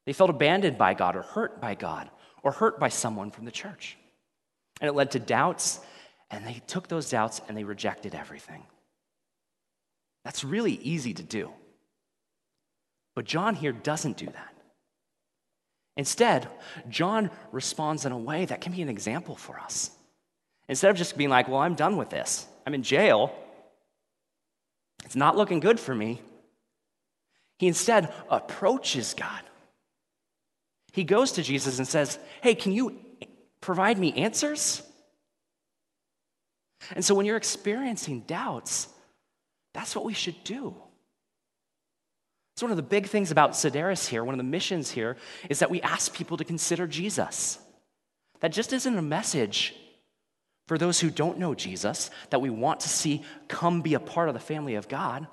They 0.07 0.15
felt 0.15 0.31
abandoned 0.31 0.79
by 0.79 0.95
God 0.95 1.17
or 1.17 1.23
hurt 1.23 1.61
by 1.61 1.75
God 1.75 2.09
or 2.43 2.51
hurt 2.51 2.81
by 2.81 2.89
someone 2.89 3.31
from 3.31 3.45
the 3.45 3.51
church. 3.51 3.99
And 4.81 4.89
it 4.89 4.95
led 4.95 5.11
to 5.11 5.19
doubts, 5.19 5.81
and 6.31 6.47
they 6.47 6.63
took 6.67 6.89
those 6.89 7.11
doubts 7.11 7.43
and 7.47 7.55
they 7.55 7.65
rejected 7.65 8.15
everything. 8.15 8.63
That's 10.27 10.43
really 10.43 10.73
easy 10.73 11.15
to 11.15 11.23
do. 11.23 11.53
But 13.15 13.27
John 13.27 13.55
here 13.55 13.71
doesn't 13.71 14.17
do 14.17 14.27
that. 14.27 14.55
Instead, 15.97 16.49
John 16.89 17.31
responds 17.53 18.05
in 18.05 18.11
a 18.11 18.19
way 18.19 18.45
that 18.45 18.61
can 18.61 18.73
be 18.73 18.83
an 18.83 18.89
example 18.89 19.37
for 19.37 19.57
us. 19.57 19.93
Instead 20.69 20.91
of 20.91 20.97
just 20.97 21.17
being 21.17 21.31
like, 21.31 21.47
well, 21.47 21.61
I'm 21.61 21.77
done 21.77 21.97
with 21.97 22.11
this, 22.11 22.45
I'm 22.67 22.75
in 22.75 22.83
jail, 22.83 23.33
it's 25.05 25.15
not 25.15 25.37
looking 25.37 25.61
good 25.61 25.79
for 25.79 25.95
me, 25.95 26.21
he 27.61 27.69
instead 27.69 28.13
approaches 28.29 29.15
God. 29.15 29.43
He 30.93 31.05
goes 31.05 31.31
to 31.33 31.43
Jesus 31.45 31.79
and 31.79 31.87
says, 31.87 32.19
Hey, 32.43 32.57
can 32.57 32.73
you 32.73 32.99
provide 33.61 33.97
me 33.97 34.13
answers? 34.15 34.83
And 36.97 37.05
so 37.05 37.15
when 37.15 37.27
you're 37.27 37.37
experiencing 37.37 38.23
doubts, 38.23 38.89
that's 39.77 39.95
what 39.95 40.05
we 40.05 40.15
should 40.15 40.43
do. 40.43 40.75
It's 42.55 42.63
one 42.63 42.71
of 42.71 42.79
the 42.79 42.83
big 42.83 43.09
things 43.09 43.31
about 43.31 43.53
Sedaris 43.53 44.09
here, 44.09 44.25
one 44.25 44.33
of 44.33 44.39
the 44.39 44.45
missions 44.45 44.91
here, 44.91 45.19
is 45.51 45.59
that 45.59 45.71
we 45.71 45.83
ask 45.83 46.15
people 46.15 46.39
to 46.39 46.45
consider 46.45 46.87
Jesus. 46.87 47.59
That 48.41 48.53
just 48.53 48.73
isn't 48.73 48.97
a 48.97 49.03
message 49.03 49.75
for 50.67 50.79
those 50.79 50.99
who 50.99 51.11
don't 51.11 51.39
know 51.39 51.55
Jesus 51.55 52.11
that 52.31 52.41
we 52.41 52.49
want 52.49 52.81
to 52.81 52.89
see 52.89 53.23
come 53.49 53.83
be 53.83 53.93
a 53.93 54.01
part 54.01 54.29
of 54.29 54.35
the 54.35 54.41
family 54.41 54.77
of 54.77 54.89
God. 54.89 55.27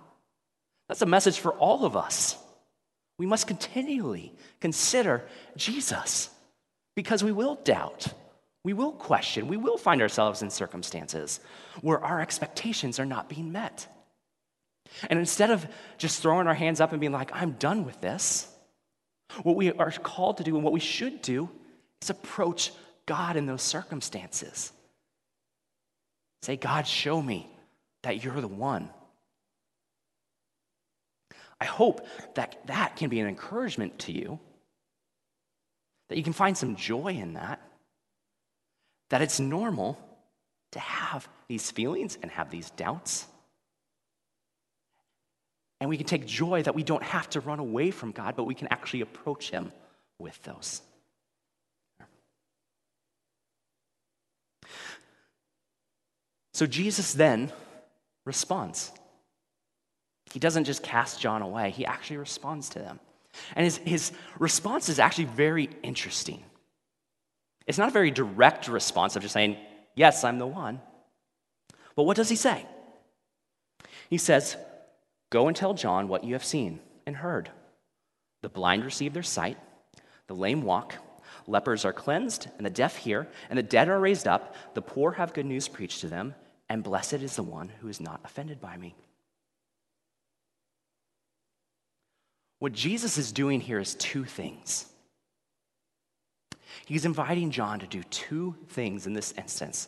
That's 0.90 1.02
a 1.02 1.06
message 1.06 1.40
for 1.40 1.54
all 1.54 1.86
of 1.86 1.96
us. 1.96 2.38
We 3.18 3.26
must 3.26 3.48
continually 3.48 4.34
consider 4.60 5.24
Jesus 5.56 6.30
because 6.94 7.24
we 7.24 7.32
will 7.32 7.56
doubt, 7.56 8.08
we 8.66 8.74
will 8.74 8.92
question, 8.92 9.48
we 9.48 9.56
will 9.56 9.78
find 9.78 10.02
ourselves 10.02 10.42
in 10.42 10.50
circumstances 10.50 11.40
where 11.80 12.04
our 12.04 12.20
expectations 12.20 13.00
are 13.00 13.06
not 13.06 13.30
being 13.30 13.54
met. 13.54 13.88
And 15.10 15.20
instead 15.20 15.52
of 15.52 15.66
just 15.98 16.22
throwing 16.22 16.48
our 16.48 16.54
hands 16.54 16.80
up 16.80 16.92
and 16.92 17.00
being 17.00 17.12
like, 17.12 17.32
I'm 17.34 17.54
done 17.54 17.86
with 17.86 18.00
this, 18.02 18.48
what 19.42 19.56
we 19.56 19.72
are 19.72 19.92
called 19.92 20.38
to 20.38 20.44
do 20.44 20.56
and 20.56 20.64
what 20.64 20.74
we 20.74 20.80
should 20.80 21.22
do 21.22 21.50
is 22.02 22.10
approach 22.10 22.72
God 23.06 23.36
in 23.36 23.46
those 23.46 23.62
circumstances. 23.62 24.72
Say, 26.44 26.58
God, 26.58 26.88
show 26.88 27.22
me 27.22 27.50
that 28.04 28.24
you're 28.24 28.42
the 28.42 28.48
one. 28.48 28.90
I 31.60 31.66
hope 31.66 32.06
that 32.36 32.68
that 32.68 32.98
can 32.98 33.10
be 33.10 33.22
an 33.22 33.28
encouragement 33.28 34.00
to 34.00 34.12
you, 34.12 34.40
that 36.10 36.18
you 36.18 36.24
can 36.24 36.34
find 36.34 36.58
some 36.58 36.76
joy 36.76 37.14
in 37.14 37.34
that, 37.34 37.62
that 39.10 39.22
it's 39.22 39.40
normal 39.40 39.98
to 40.74 40.80
have 40.80 41.28
these 41.48 41.72
feelings 41.72 42.18
and 42.22 42.30
have 42.32 42.52
these 42.52 42.70
doubts. 42.72 43.26
And 45.84 45.90
we 45.90 45.98
can 45.98 46.06
take 46.06 46.26
joy 46.26 46.64
that 46.64 46.76
we 46.76 46.84
don't 46.84 47.04
have 47.04 47.30
to 47.32 47.42
run 47.42 47.60
away 47.60 47.92
from 47.92 48.14
God, 48.14 48.38
but 48.38 48.46
we 48.46 48.56
can 48.56 48.70
actually 48.72 49.02
approach 49.02 49.50
Him 49.50 49.74
with 50.18 50.42
those. 50.44 50.82
So 56.54 56.66
Jesus 56.66 57.12
then 57.12 57.52
responds. 58.24 58.94
He 60.32 60.40
doesn't 60.40 60.64
just 60.64 60.84
cast 60.84 61.20
John 61.20 61.42
away, 61.42 61.72
he 61.72 61.86
actually 61.86 62.16
responds 62.16 62.70
to 62.70 62.80
them. 62.80 63.02
And 63.54 63.66
his, 63.66 63.76
his 63.80 64.12
response 64.40 64.88
is 64.88 65.00
actually 65.00 65.26
very 65.26 65.70
interesting. 65.84 66.42
It's 67.68 67.78
not 67.78 67.90
a 67.90 67.92
very 67.92 68.10
direct 68.10 68.70
response 68.70 69.18
of 69.18 69.22
just 69.22 69.34
saying, 69.34 69.58
Yes, 69.96 70.24
I'm 70.24 70.38
the 70.38 70.48
one. 70.48 70.80
But 71.98 72.04
what 72.04 72.16
does 72.16 72.30
he 72.30 72.38
say? 72.38 72.66
He 74.10 74.18
says, 74.18 74.56
Go 75.34 75.48
and 75.48 75.58
tell 75.58 75.74
John 75.74 76.08
what 76.10 76.24
you 76.24 76.34
have 76.34 76.44
seen 76.44 76.80
and 77.08 77.16
heard. 77.16 77.50
The 78.44 78.50
blind 78.50 78.86
receive 78.86 79.16
their 79.16 79.24
sight, 79.24 79.58
the 80.28 80.36
lame 80.36 80.62
walk, 80.62 80.94
lepers 81.48 81.86
are 81.86 81.92
cleansed, 81.92 82.50
and 82.58 82.64
the 82.64 82.70
deaf 82.70 82.98
hear, 82.98 83.28
and 83.50 83.58
the 83.58 83.64
dead 83.64 83.90
are 83.90 84.00
raised 84.00 84.28
up, 84.28 84.56
the 84.76 84.82
poor 84.84 85.14
have 85.14 85.34
good 85.34 85.48
news 85.48 85.68
preached 85.68 86.02
to 86.02 86.08
them, 86.08 86.36
and 86.70 86.84
blessed 86.84 87.14
is 87.14 87.36
the 87.36 87.42
one 87.42 87.72
who 87.82 87.88
is 87.88 88.00
not 88.00 88.22
offended 88.24 88.62
by 88.62 88.78
me. 88.78 88.94
What 92.60 92.74
Jesus 92.74 93.18
is 93.18 93.32
doing 93.32 93.60
here 93.60 93.80
is 93.80 93.96
two 93.96 94.26
things. 94.26 94.86
He's 96.86 97.06
inviting 97.06 97.50
John 97.50 97.80
to 97.80 97.88
do 97.88 98.04
two 98.04 98.56
things 98.68 99.08
in 99.08 99.14
this 99.14 99.32
instance. 99.36 99.88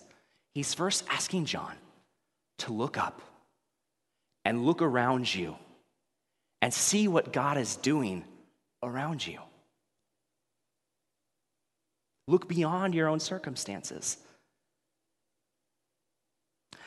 He's 0.56 0.74
first 0.74 1.04
asking 1.08 1.46
John 1.46 1.76
to 2.58 2.74
look 2.74 2.98
up 2.98 3.22
and 4.46 4.66
look 4.66 4.82
around 4.82 5.34
you 5.34 5.56
and 6.62 6.74
see 6.74 7.08
what 7.08 7.34
God 7.34 7.58
is 7.58 7.76
doing 7.76 8.24
around 8.82 9.26
you. 9.26 9.40
Look 12.28 12.48
beyond 12.48 12.96
your 12.96 13.08
own 13.08 13.20
circumstances. 13.20 14.18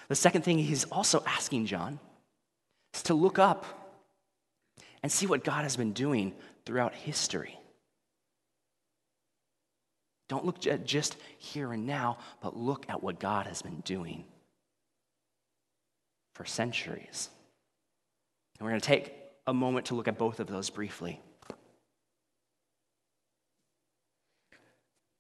The 0.09 0.15
second 0.15 0.43
thing 0.43 0.59
he's 0.59 0.85
also 0.85 1.23
asking 1.27 1.67
John 1.67 1.99
is 2.95 3.03
to 3.05 3.15
look 3.15 3.39
up 3.39 3.67
and 5.03 5.13
see 5.13 5.27
what 5.27 5.45
God 5.45 5.65
has 5.65 5.77
been 5.77 5.93
doing 5.93 6.35
throughout 6.65 6.95
history. 6.95 7.59
Don't 10.29 10.45
look 10.45 10.67
at 10.67 10.85
just 10.85 11.17
here 11.39 11.73
and 11.73 11.87
now, 11.87 12.19
but 12.43 12.57
look 12.57 12.87
at 12.89 13.03
what 13.03 13.19
God 13.19 13.47
has 13.47 13.63
been 13.63 13.81
doing 13.81 14.25
for 16.35 16.45
centuries. 16.45 17.31
And 18.59 18.67
we're 18.67 18.71
going 18.71 18.81
to 18.81 18.87
take 18.87 19.15
a 19.47 19.55
moment 19.55 19.87
to 19.87 19.95
look 19.95 20.09
at 20.09 20.19
both 20.19 20.41
of 20.41 20.47
those 20.47 20.71
briefly. 20.71 21.21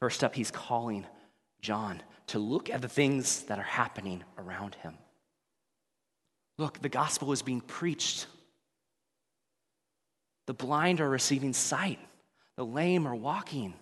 First 0.01 0.23
up, 0.23 0.35
he's 0.35 0.51
calling 0.51 1.07
John 1.61 2.03
to 2.29 2.39
look 2.39 2.71
at 2.71 2.83
the 2.83 2.89
things 2.89 3.43
that 3.45 3.59
are 3.59 3.63
happening 3.63 4.23
around 4.37 4.75
him. 4.77 4.95
Look, 6.57 6.81
the 6.81 6.89
gospel 6.89 7.33
is 7.33 7.43
being 7.43 7.61
preached. 7.61 8.27
The 10.47 10.55
blind 10.55 11.01
are 11.01 11.09
receiving 11.09 11.53
sight, 11.53 11.99
the 12.57 12.65
lame 12.65 13.07
are 13.07 13.15
walking, 13.15 13.75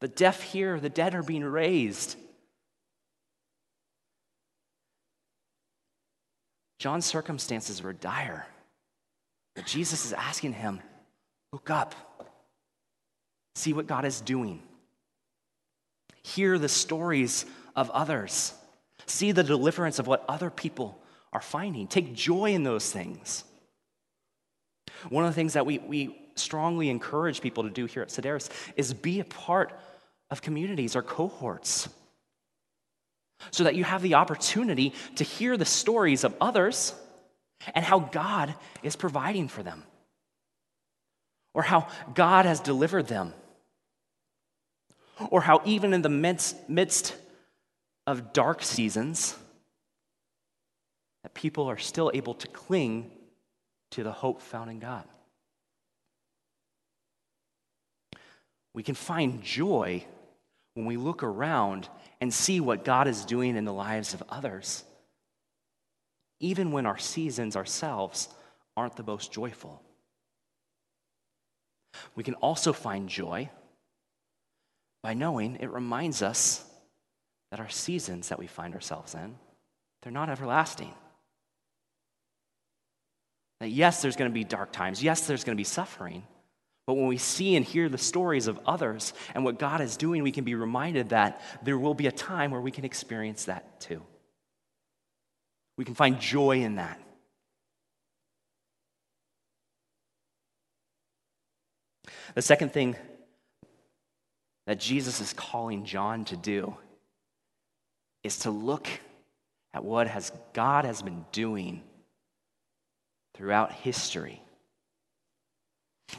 the 0.00 0.08
deaf 0.08 0.42
hear, 0.42 0.78
the 0.78 0.88
dead 0.88 1.14
are 1.14 1.22
being 1.22 1.44
raised. 1.44 2.16
John's 6.84 7.06
circumstances 7.06 7.82
were 7.82 7.94
dire. 7.94 8.46
But 9.54 9.64
Jesus 9.64 10.04
is 10.04 10.12
asking 10.12 10.52
him, 10.52 10.80
look 11.50 11.70
up, 11.70 11.94
see 13.54 13.72
what 13.72 13.86
God 13.86 14.04
is 14.04 14.20
doing. 14.20 14.60
Hear 16.22 16.58
the 16.58 16.68
stories 16.68 17.46
of 17.74 17.88
others. 17.92 18.52
See 19.06 19.32
the 19.32 19.42
deliverance 19.42 19.98
of 19.98 20.06
what 20.06 20.26
other 20.28 20.50
people 20.50 21.00
are 21.32 21.40
finding. 21.40 21.86
Take 21.86 22.12
joy 22.12 22.52
in 22.52 22.64
those 22.64 22.92
things. 22.92 23.44
One 25.08 25.24
of 25.24 25.30
the 25.30 25.34
things 25.34 25.54
that 25.54 25.64
we, 25.64 25.78
we 25.78 26.28
strongly 26.34 26.90
encourage 26.90 27.40
people 27.40 27.62
to 27.62 27.70
do 27.70 27.86
here 27.86 28.02
at 28.02 28.10
Sedaris 28.10 28.50
is 28.76 28.92
be 28.92 29.20
a 29.20 29.24
part 29.24 29.72
of 30.30 30.42
communities 30.42 30.96
or 30.96 31.00
cohorts 31.00 31.88
so 33.50 33.64
that 33.64 33.74
you 33.74 33.84
have 33.84 34.02
the 34.02 34.14
opportunity 34.14 34.92
to 35.16 35.24
hear 35.24 35.56
the 35.56 35.64
stories 35.64 36.24
of 36.24 36.34
others 36.40 36.94
and 37.74 37.84
how 37.84 37.98
God 37.98 38.54
is 38.82 38.96
providing 38.96 39.48
for 39.48 39.62
them 39.62 39.82
or 41.54 41.62
how 41.62 41.88
God 42.14 42.44
has 42.46 42.60
delivered 42.60 43.06
them 43.06 43.32
or 45.30 45.40
how 45.40 45.62
even 45.64 45.94
in 45.94 46.02
the 46.02 46.08
midst, 46.08 46.68
midst 46.68 47.16
of 48.06 48.32
dark 48.32 48.62
seasons 48.62 49.36
that 51.22 51.34
people 51.34 51.70
are 51.70 51.78
still 51.78 52.10
able 52.12 52.34
to 52.34 52.48
cling 52.48 53.10
to 53.92 54.02
the 54.02 54.12
hope 54.12 54.42
found 54.42 54.70
in 54.70 54.78
God. 54.78 55.04
We 58.74 58.82
can 58.82 58.96
find 58.96 59.42
joy 59.42 60.04
when 60.74 60.84
we 60.84 60.96
look 60.96 61.22
around 61.22 61.88
and 62.24 62.32
see 62.32 62.58
what 62.58 62.86
God 62.86 63.06
is 63.06 63.26
doing 63.26 63.54
in 63.54 63.66
the 63.66 63.72
lives 63.74 64.14
of 64.14 64.22
others, 64.30 64.82
even 66.40 66.72
when 66.72 66.86
our 66.86 66.96
seasons 66.96 67.54
ourselves 67.54 68.30
aren't 68.78 68.96
the 68.96 69.02
most 69.02 69.30
joyful. 69.30 69.82
We 72.14 72.24
can 72.24 72.32
also 72.36 72.72
find 72.72 73.10
joy 73.10 73.50
by 75.02 75.12
knowing 75.12 75.58
it 75.60 75.70
reminds 75.70 76.22
us 76.22 76.64
that 77.50 77.60
our 77.60 77.68
seasons 77.68 78.30
that 78.30 78.38
we 78.38 78.46
find 78.46 78.72
ourselves 78.72 79.14
in, 79.14 79.34
they're 80.00 80.10
not 80.10 80.30
everlasting. 80.30 80.94
That 83.60 83.68
yes, 83.68 84.00
there's 84.00 84.16
going 84.16 84.30
to 84.30 84.34
be 84.34 84.44
dark 84.44 84.72
times. 84.72 85.02
Yes, 85.02 85.26
there's 85.26 85.44
going 85.44 85.58
to 85.58 85.60
be 85.60 85.64
suffering. 85.64 86.22
But 86.86 86.94
when 86.94 87.06
we 87.06 87.16
see 87.16 87.56
and 87.56 87.64
hear 87.64 87.88
the 87.88 87.98
stories 87.98 88.46
of 88.46 88.60
others 88.66 89.14
and 89.34 89.44
what 89.44 89.58
God 89.58 89.80
is 89.80 89.96
doing, 89.96 90.22
we 90.22 90.32
can 90.32 90.44
be 90.44 90.54
reminded 90.54 91.10
that 91.10 91.40
there 91.62 91.78
will 91.78 91.94
be 91.94 92.06
a 92.06 92.12
time 92.12 92.50
where 92.50 92.60
we 92.60 92.70
can 92.70 92.84
experience 92.84 93.46
that 93.46 93.80
too. 93.80 94.02
We 95.76 95.84
can 95.84 95.94
find 95.94 96.20
joy 96.20 96.60
in 96.60 96.76
that. 96.76 97.00
The 102.34 102.42
second 102.42 102.72
thing 102.72 102.96
that 104.66 104.78
Jesus 104.78 105.20
is 105.20 105.32
calling 105.32 105.84
John 105.84 106.24
to 106.26 106.36
do 106.36 106.76
is 108.22 108.40
to 108.40 108.50
look 108.50 108.88
at 109.72 109.84
what 109.84 110.06
has 110.06 110.32
God 110.52 110.84
has 110.84 111.02
been 111.02 111.24
doing 111.32 111.82
throughout 113.34 113.72
history 113.72 114.43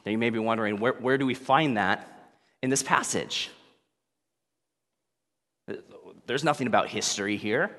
now 0.05 0.11
you 0.11 0.17
may 0.17 0.29
be 0.29 0.39
wondering, 0.39 0.79
where, 0.79 0.93
where 0.93 1.17
do 1.17 1.25
we 1.25 1.33
find 1.33 1.77
that 1.77 2.33
in 2.61 2.69
this 2.69 2.83
passage? 2.83 3.49
There's 6.27 6.43
nothing 6.43 6.67
about 6.67 6.89
history 6.89 7.37
here. 7.37 7.75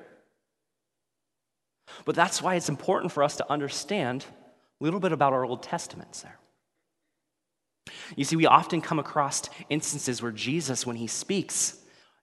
But 2.05 2.15
that's 2.15 2.41
why 2.41 2.55
it's 2.55 2.69
important 2.69 3.11
for 3.11 3.23
us 3.23 3.37
to 3.37 3.51
understand 3.51 4.25
a 4.79 4.83
little 4.83 4.99
bit 4.99 5.11
about 5.11 5.33
our 5.33 5.45
Old 5.45 5.63
Testaments 5.63 6.21
there. 6.21 6.37
You 8.15 8.25
see, 8.25 8.35
we 8.35 8.45
often 8.45 8.81
come 8.81 8.99
across 8.99 9.49
instances 9.69 10.21
where 10.21 10.31
Jesus, 10.31 10.85
when 10.85 10.97
he 10.97 11.07
speaks, 11.07 11.77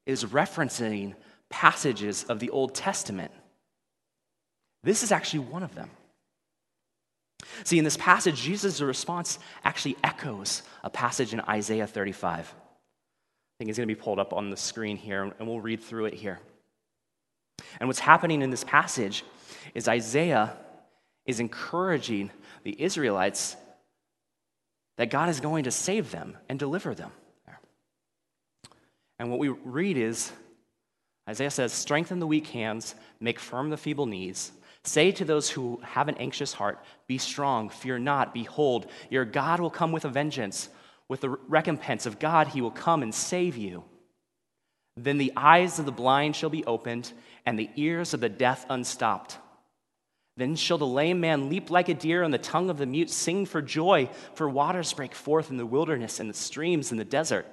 is 0.07 0.25
referencing 0.25 1.15
passages 1.49 2.25
of 2.25 2.41
the 2.41 2.51
Old 2.51 2.75
Testament. 2.75 3.33
This 4.83 5.03
is 5.03 5.13
actually 5.13 5.41
one 5.41 5.63
of 5.63 5.75
them. 5.75 5.91
See, 7.65 7.79
in 7.79 7.85
this 7.85 7.97
passage, 7.97 8.41
Jesus' 8.41 8.81
response 8.81 9.39
actually 9.65 9.97
echoes 10.03 10.63
a 10.83 10.91
passage 10.91 11.33
in 11.33 11.41
Isaiah 11.41 11.87
35. 11.87 12.55
I 12.55 13.57
think 13.59 13.69
it's 13.69 13.79
going 13.79 13.89
to 13.89 13.95
be 13.95 14.01
pulled 14.01 14.19
up 14.19 14.33
on 14.33 14.51
the 14.51 14.57
screen 14.57 14.97
here, 14.97 15.23
and 15.23 15.49
we'll 15.49 15.61
read 15.61 15.83
through 15.83 16.07
it 16.07 16.15
here. 16.15 16.41
And 17.79 17.89
what's 17.89 18.01
happening 18.01 18.43
in 18.43 18.51
this 18.51 18.65
passage 18.65 19.25
is 19.75 19.89
Isaiah 19.89 20.57
is 21.27 21.41
encouraging 21.41 22.31
the 22.65 22.81
Israelites 22.81 23.57
that 24.97 25.11
God 25.11 25.29
is 25.29 25.41
going 25.41 25.65
to 25.65 25.71
save 25.71 26.11
them 26.11 26.37
and 26.49 26.59
deliver 26.59 26.95
them. 26.95 27.13
And 29.19 29.31
what 29.31 29.39
we 29.39 29.49
read 29.49 29.97
is 29.97 30.33
Isaiah 31.29 31.51
says, 31.51 31.73
Strengthen 31.73 32.19
the 32.19 32.27
weak 32.27 32.49
hands, 32.49 32.95
make 33.21 33.39
firm 33.39 33.71
the 33.71 33.77
feeble 33.77 34.07
knees. 34.07 34.53
Say 34.85 35.13
to 35.13 35.25
those 35.25 35.49
who 35.49 35.81
have 35.83 36.09
an 36.09 36.17
anxious 36.19 36.53
heart, 36.53 36.79
Be 37.07 37.19
strong, 37.19 37.71
fear 37.71 37.99
not. 37.99 38.35
Behold, 38.35 38.87
your 39.11 39.25
God 39.25 39.61
will 39.61 39.71
come 39.71 39.93
with 39.93 40.05
a 40.05 40.11
vengeance. 40.11 40.69
With 41.09 41.21
the 41.21 41.31
recompense 41.31 42.07
of 42.07 42.19
God, 42.19 42.49
he 42.49 42.61
will 42.61 42.71
come 42.71 43.03
and 43.03 43.15
save 43.15 43.57
you. 43.57 43.85
Then 44.97 45.19
the 45.19 45.33
eyes 45.37 45.79
of 45.79 45.87
the 45.87 45.93
blind 45.93 46.37
shall 46.37 46.51
be 46.51 46.65
opened, 46.65 47.13
and 47.45 47.59
the 47.59 47.71
ears 47.77 48.15
of 48.15 48.21
the 48.21 48.29
deaf 48.29 48.65
unstopped. 48.69 49.39
Then 50.37 50.57
shall 50.57 50.79
the 50.79 50.87
lame 50.87 51.21
man 51.21 51.49
leap 51.49 51.71
like 51.71 51.89
a 51.89 51.95
deer, 51.95 52.23
and 52.23 52.33
the 52.33 52.39
tongue 52.39 52.71
of 52.71 52.79
the 52.79 52.87
mute 52.87 53.11
sing 53.11 53.47
for 53.47 53.63
joy, 53.63 54.11
for 54.35 54.49
waters 54.49 54.93
break 54.93 55.15
forth 55.15 55.51
in 55.51 55.57
the 55.57 55.67
wilderness 55.67 56.21
and 56.21 56.29
the 56.29 56.35
streams 56.35 56.93
in 56.93 56.99
the 56.99 57.05
desert. 57.05 57.47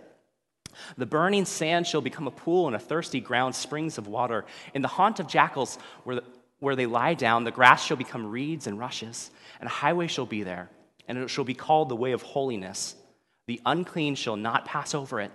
The 0.97 1.05
burning 1.05 1.45
sand 1.45 1.87
shall 1.87 2.01
become 2.01 2.27
a 2.27 2.31
pool, 2.31 2.67
and 2.67 2.75
a 2.75 2.79
thirsty 2.79 3.19
ground 3.19 3.55
springs 3.55 3.97
of 3.97 4.07
water. 4.07 4.45
In 4.73 4.81
the 4.81 4.87
haunt 4.87 5.19
of 5.19 5.27
jackals, 5.27 5.77
where, 6.03 6.17
the, 6.17 6.23
where 6.61 6.77
they 6.77 6.85
lie 6.85 7.13
down, 7.13 7.43
the 7.43 7.51
grass 7.51 7.83
shall 7.83 7.97
become 7.97 8.25
reeds 8.25 8.67
and 8.67 8.79
rushes, 8.79 9.29
and 9.59 9.67
a 9.67 9.71
highway 9.71 10.07
shall 10.07 10.25
be 10.25 10.43
there, 10.43 10.69
and 11.09 11.17
it 11.17 11.29
shall 11.29 11.43
be 11.43 11.53
called 11.53 11.89
the 11.89 11.95
way 11.97 12.13
of 12.13 12.21
holiness. 12.21 12.95
The 13.47 13.59
unclean 13.65 14.15
shall 14.15 14.37
not 14.37 14.63
pass 14.63 14.95
over 14.95 15.19
it. 15.19 15.31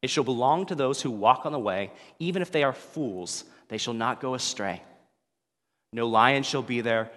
It 0.00 0.08
shall 0.08 0.24
belong 0.24 0.64
to 0.66 0.74
those 0.74 1.02
who 1.02 1.10
walk 1.10 1.44
on 1.44 1.52
the 1.52 1.58
way, 1.58 1.92
even 2.18 2.40
if 2.40 2.50
they 2.50 2.62
are 2.62 2.72
fools, 2.72 3.44
they 3.68 3.76
shall 3.76 3.92
not 3.92 4.22
go 4.22 4.32
astray. 4.32 4.82
No 5.92 6.08
lion 6.08 6.42
shall 6.42 6.62
be 6.62 6.80
there, 6.80 7.10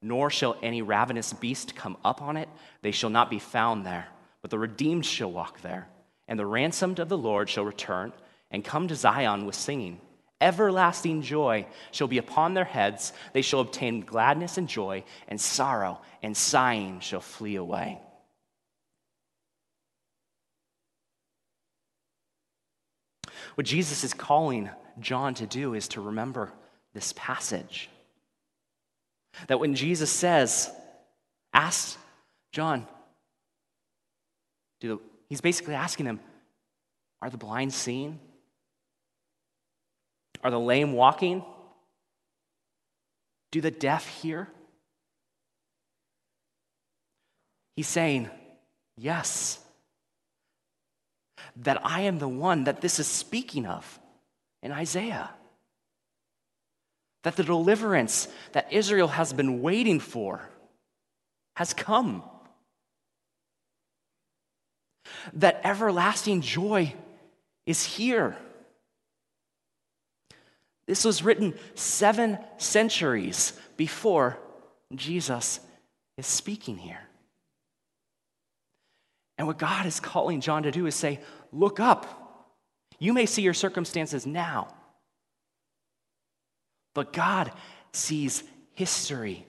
nor 0.00 0.30
shall 0.30 0.56
any 0.62 0.82
ravenous 0.82 1.32
beast 1.32 1.74
come 1.74 1.96
up 2.04 2.22
on 2.22 2.36
it. 2.36 2.48
They 2.82 2.92
shall 2.92 3.10
not 3.10 3.28
be 3.28 3.40
found 3.40 3.84
there, 3.84 4.06
but 4.40 4.52
the 4.52 4.58
redeemed 4.58 5.04
shall 5.04 5.32
walk 5.32 5.60
there 5.62 5.88
and 6.28 6.38
the 6.38 6.46
ransomed 6.46 6.98
of 6.98 7.08
the 7.08 7.18
Lord 7.18 7.48
shall 7.48 7.64
return 7.64 8.12
and 8.50 8.64
come 8.64 8.86
to 8.86 8.94
Zion 8.94 9.46
with 9.46 9.54
singing. 9.54 9.98
Everlasting 10.40 11.22
joy 11.22 11.66
shall 11.90 12.06
be 12.06 12.18
upon 12.18 12.54
their 12.54 12.64
heads. 12.64 13.12
They 13.32 13.42
shall 13.42 13.60
obtain 13.60 14.00
gladness 14.02 14.56
and 14.56 14.68
joy, 14.68 15.04
and 15.26 15.40
sorrow 15.40 16.00
and 16.22 16.36
sighing 16.36 17.00
shall 17.00 17.20
flee 17.20 17.56
away. 17.56 18.00
What 23.56 23.66
Jesus 23.66 24.04
is 24.04 24.14
calling 24.14 24.70
John 25.00 25.34
to 25.34 25.46
do 25.46 25.74
is 25.74 25.88
to 25.88 26.00
remember 26.00 26.52
this 26.94 27.12
passage. 27.16 27.90
That 29.48 29.58
when 29.58 29.74
Jesus 29.74 30.10
says, 30.10 30.70
Ask 31.52 31.98
John, 32.52 32.86
do 34.80 35.00
He's 35.28 35.40
basically 35.40 35.74
asking 35.74 36.06
him, 36.06 36.20
Are 37.20 37.30
the 37.30 37.36
blind 37.36 37.72
seeing? 37.72 38.20
Are 40.42 40.50
the 40.50 40.60
lame 40.60 40.92
walking? 40.92 41.44
Do 43.50 43.60
the 43.60 43.70
deaf 43.70 44.06
hear? 44.06 44.48
He's 47.76 47.88
saying, 47.88 48.30
Yes. 48.96 49.60
That 51.62 51.80
I 51.84 52.02
am 52.02 52.18
the 52.18 52.28
one 52.28 52.64
that 52.64 52.80
this 52.80 52.98
is 52.98 53.06
speaking 53.06 53.66
of 53.66 53.98
in 54.62 54.72
Isaiah. 54.72 55.30
That 57.24 57.36
the 57.36 57.44
deliverance 57.44 58.28
that 58.52 58.72
Israel 58.72 59.08
has 59.08 59.32
been 59.32 59.60
waiting 59.62 59.98
for 60.00 60.48
has 61.56 61.74
come 61.74 62.22
that 65.34 65.60
everlasting 65.64 66.40
joy 66.40 66.94
is 67.66 67.84
here. 67.84 68.36
This 70.88 71.04
was 71.04 71.22
written 71.22 71.54
seven 71.76 72.38
centuries 72.56 73.52
before 73.76 74.40
Jesus 74.92 75.60
is 76.16 76.26
speaking 76.26 76.76
here. 76.76 76.98
And 79.36 79.46
what 79.46 79.58
God 79.58 79.86
is 79.86 80.00
calling 80.00 80.40
John 80.40 80.64
to 80.64 80.72
do 80.72 80.86
is 80.86 80.96
say, 80.96 81.20
Look 81.52 81.78
up. 81.78 82.50
You 82.98 83.12
may 83.12 83.26
see 83.26 83.42
your 83.42 83.54
circumstances 83.54 84.26
now, 84.26 84.74
but 86.94 87.12
God 87.12 87.52
sees 87.92 88.42
history. 88.72 89.46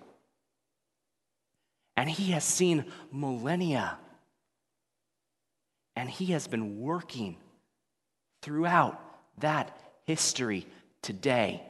And 1.98 2.08
He 2.08 2.34
has 2.34 2.44
seen 2.44 2.86
millennia 3.12 3.98
and 6.00 6.10
he 6.10 6.28
has 6.28 6.48
been 6.48 6.80
working 6.80 7.36
throughout 8.42 9.02
that 9.40 9.78
history 10.06 10.66
today. 11.02 11.64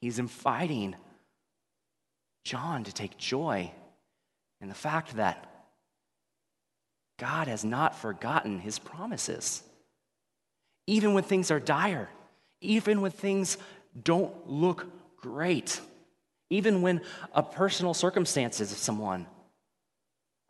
He's 0.00 0.18
inviting 0.18 0.94
John 2.44 2.84
to 2.84 2.92
take 2.92 3.16
joy 3.16 3.72
in 4.60 4.68
the 4.68 4.74
fact 4.74 5.16
that 5.16 5.50
God 7.18 7.48
has 7.48 7.64
not 7.64 7.96
forgotten 7.96 8.58
his 8.58 8.78
promises. 8.78 9.62
Even 10.86 11.14
when 11.14 11.24
things 11.24 11.50
are 11.50 11.60
dire, 11.60 12.10
even 12.60 13.00
when 13.00 13.12
things 13.12 13.56
don't 14.02 14.48
look 14.48 14.86
great, 15.16 15.80
even 16.50 16.82
when 16.82 17.00
a 17.32 17.42
personal 17.42 17.94
circumstances 17.94 18.72
of 18.72 18.78
someone 18.78 19.26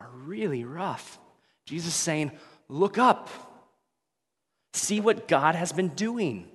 are 0.00 0.10
really 0.10 0.64
rough. 0.64 1.18
Jesus 1.66 1.88
is 1.88 1.94
saying, 1.94 2.32
Look 2.68 2.98
up. 2.98 3.28
See 4.74 5.00
what 5.00 5.28
God 5.28 5.54
has 5.54 5.72
been 5.72 5.88
doing. 5.88 6.48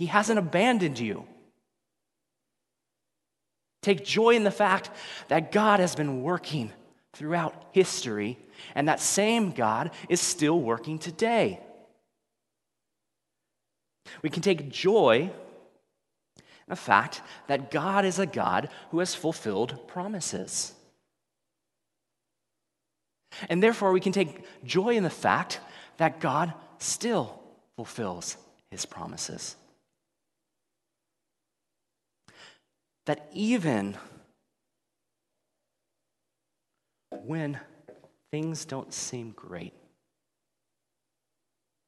He 0.00 0.06
hasn't 0.06 0.38
abandoned 0.38 0.98
you. 0.98 1.26
Take 3.82 4.04
joy 4.04 4.30
in 4.30 4.42
the 4.42 4.50
fact 4.50 4.90
that 5.28 5.52
God 5.52 5.78
has 5.78 5.94
been 5.94 6.22
working 6.22 6.72
throughout 7.12 7.66
history, 7.70 8.36
and 8.74 8.88
that 8.88 8.98
same 8.98 9.52
God 9.52 9.92
is 10.08 10.20
still 10.20 10.60
working 10.60 10.98
today. 10.98 11.60
We 14.22 14.30
can 14.30 14.42
take 14.42 14.70
joy 14.70 15.30
in 16.36 16.42
the 16.68 16.74
fact 16.74 17.22
that 17.46 17.70
God 17.70 18.04
is 18.04 18.18
a 18.18 18.26
God 18.26 18.70
who 18.90 18.98
has 18.98 19.14
fulfilled 19.14 19.86
promises. 19.86 20.72
And 23.48 23.62
therefore, 23.62 23.92
we 23.92 24.00
can 24.00 24.12
take 24.12 24.44
joy 24.64 24.96
in 24.96 25.04
the 25.04 25.10
fact 25.10 25.60
that 25.98 26.20
God 26.20 26.52
still 26.78 27.40
fulfills 27.76 28.36
his 28.70 28.86
promises. 28.86 29.56
That 33.06 33.28
even 33.32 33.96
when 37.10 37.58
things 38.30 38.64
don't 38.64 38.92
seem 38.92 39.32
great, 39.32 39.74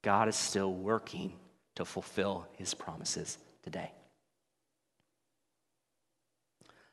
God 0.02 0.28
is 0.28 0.36
still 0.36 0.72
working 0.72 1.32
to 1.76 1.84
fulfill 1.84 2.46
his 2.56 2.74
promises 2.74 3.38
today. 3.62 3.90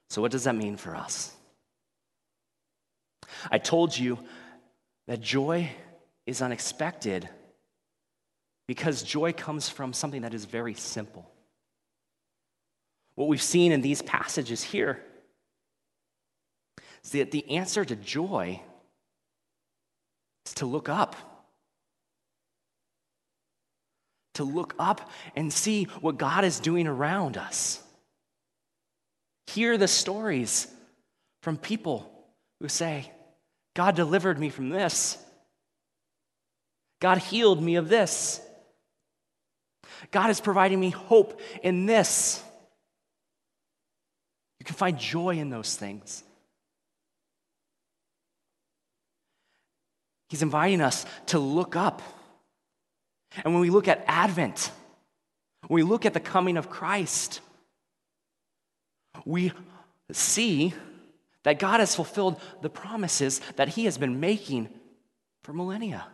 So, 0.10 0.22
what 0.22 0.32
does 0.32 0.46
that 0.46 0.56
mean 0.56 0.78
for 0.78 0.96
us? 0.96 1.34
I 3.50 3.58
told 3.58 3.98
you 3.98 4.20
that 5.08 5.22
joy 5.22 5.72
is 6.32 6.42
unexpected 6.42 7.30
because 8.68 9.04
joy 9.04 9.34
comes 9.34 9.70
from 9.70 9.94
something 9.94 10.24
that 10.24 10.34
is 10.34 10.46
very 10.46 10.74
simple. 10.74 11.30
What 13.16 13.28
we've 13.28 13.42
seen 13.42 13.72
in 13.72 13.82
these 13.82 14.02
passages 14.02 14.64
here 14.64 15.00
is 17.04 17.12
that 17.12 17.32
the 17.32 17.48
answer 17.52 17.84
to 17.84 17.96
joy 17.96 18.62
is 20.46 20.54
to 20.56 20.66
look 20.66 20.90
up, 20.90 21.16
to 24.36 24.44
look 24.44 24.74
up 24.80 25.12
and 25.36 25.52
see 25.52 25.84
what 26.00 26.18
God 26.18 26.46
is 26.46 26.60
doing 26.60 26.88
around 26.88 27.38
us. 27.38 27.84
Hear 29.48 29.78
the 29.78 29.90
stories 29.90 30.68
from 31.44 31.58
people 31.58 32.10
who 32.62 32.70
say, 32.70 33.12
God 33.74 33.96
delivered 33.96 34.40
me 34.40 34.50
from 34.50 34.70
this. 34.70 35.18
God 37.02 37.18
healed 37.18 37.62
me 37.62 37.76
of 37.76 37.90
this. 37.90 38.40
God 40.12 40.30
is 40.30 40.40
providing 40.40 40.80
me 40.80 40.92
hope 40.92 41.42
in 41.62 41.86
this. 41.86 42.42
You 44.60 44.66
can 44.66 44.76
find 44.76 44.98
joy 44.98 45.38
in 45.38 45.50
those 45.50 45.76
things. 45.76 46.24
He's 50.30 50.44
inviting 50.44 50.80
us 50.80 51.06
to 51.28 51.40
look 51.40 51.76
up. 51.76 52.02
And 53.44 53.54
when 53.54 53.62
we 53.62 53.70
look 53.70 53.88
at 53.88 54.04
Advent, 54.08 54.72
when 55.68 55.84
we 55.84 55.84
look 55.84 56.06
at 56.06 56.14
the 56.14 56.20
coming 56.20 56.56
of 56.56 56.70
Christ, 56.70 57.42
we 59.26 59.52
see 60.12 60.74
that 61.44 61.60
God 61.60 61.80
has 61.80 61.96
fulfilled 61.96 62.40
the 62.62 62.70
promises 62.70 63.42
that 63.56 63.70
He 63.70 63.86
has 63.86 63.98
been 63.98 64.20
making 64.20 64.70
for 65.44 65.54
millennia. 65.54 66.06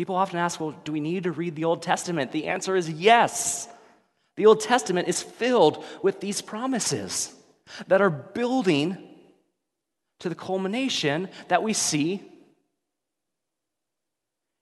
People 0.00 0.16
often 0.16 0.38
ask, 0.38 0.58
well, 0.58 0.74
do 0.84 0.92
we 0.92 1.00
need 1.00 1.24
to 1.24 1.30
read 1.30 1.54
the 1.54 1.64
Old 1.64 1.82
Testament? 1.82 2.32
The 2.32 2.46
answer 2.46 2.74
is 2.74 2.88
yes. 2.88 3.68
The 4.38 4.46
Old 4.46 4.62
Testament 4.62 5.08
is 5.08 5.22
filled 5.22 5.84
with 6.02 6.20
these 6.20 6.40
promises 6.40 7.34
that 7.86 8.00
are 8.00 8.08
building 8.08 8.96
to 10.20 10.30
the 10.30 10.34
culmination 10.34 11.28
that 11.48 11.62
we 11.62 11.74
see 11.74 12.14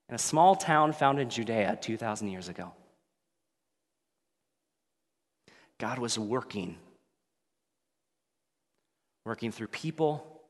in 0.08 0.16
a 0.16 0.18
small 0.18 0.56
town 0.56 0.92
found 0.92 1.20
in 1.20 1.30
Judea 1.30 1.78
2,000 1.80 2.26
years 2.26 2.48
ago. 2.48 2.72
God 5.78 6.00
was 6.00 6.18
working, 6.18 6.74
working 9.24 9.52
through 9.52 9.68
people. 9.68 10.42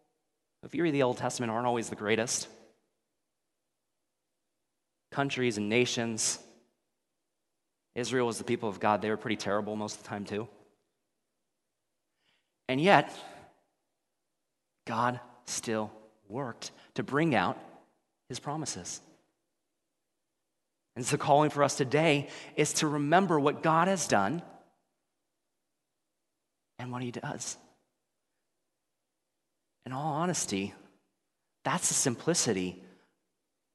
If 0.62 0.74
you 0.74 0.82
read 0.82 0.94
the 0.94 1.02
Old 1.02 1.18
Testament, 1.18 1.52
aren't 1.52 1.66
always 1.66 1.90
the 1.90 1.94
greatest. 1.94 2.48
Countries 5.10 5.56
and 5.56 5.68
nations. 5.68 6.38
Israel 7.94 8.26
was 8.26 8.38
the 8.38 8.44
people 8.44 8.68
of 8.68 8.80
God. 8.80 9.02
They 9.02 9.10
were 9.10 9.16
pretty 9.16 9.36
terrible 9.36 9.74
most 9.76 9.96
of 9.96 10.02
the 10.02 10.08
time, 10.08 10.24
too. 10.24 10.48
And 12.68 12.80
yet, 12.80 13.12
God 14.86 15.20
still 15.46 15.90
worked 16.28 16.70
to 16.94 17.02
bring 17.02 17.34
out 17.34 17.58
his 18.28 18.38
promises. 18.38 19.00
And 20.96 21.06
so, 21.06 21.16
calling 21.16 21.50
for 21.50 21.62
us 21.62 21.76
today 21.76 22.28
is 22.56 22.74
to 22.74 22.88
remember 22.88 23.38
what 23.38 23.62
God 23.62 23.88
has 23.88 24.06
done 24.08 24.42
and 26.78 26.92
what 26.92 27.02
he 27.02 27.10
does. 27.10 27.56
In 29.86 29.92
all 29.92 30.14
honesty, 30.14 30.74
that's 31.64 31.88
the 31.88 31.94
simplicity 31.94 32.82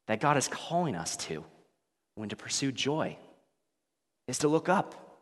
that 0.08 0.20
God 0.20 0.38
is 0.38 0.48
calling 0.48 0.96
us 0.96 1.16
to 1.18 1.44
when 2.16 2.30
to 2.30 2.36
pursue 2.36 2.72
joy, 2.72 3.18
is 4.28 4.40
to 4.40 4.48
look 4.48 4.70
up. 4.70 5.20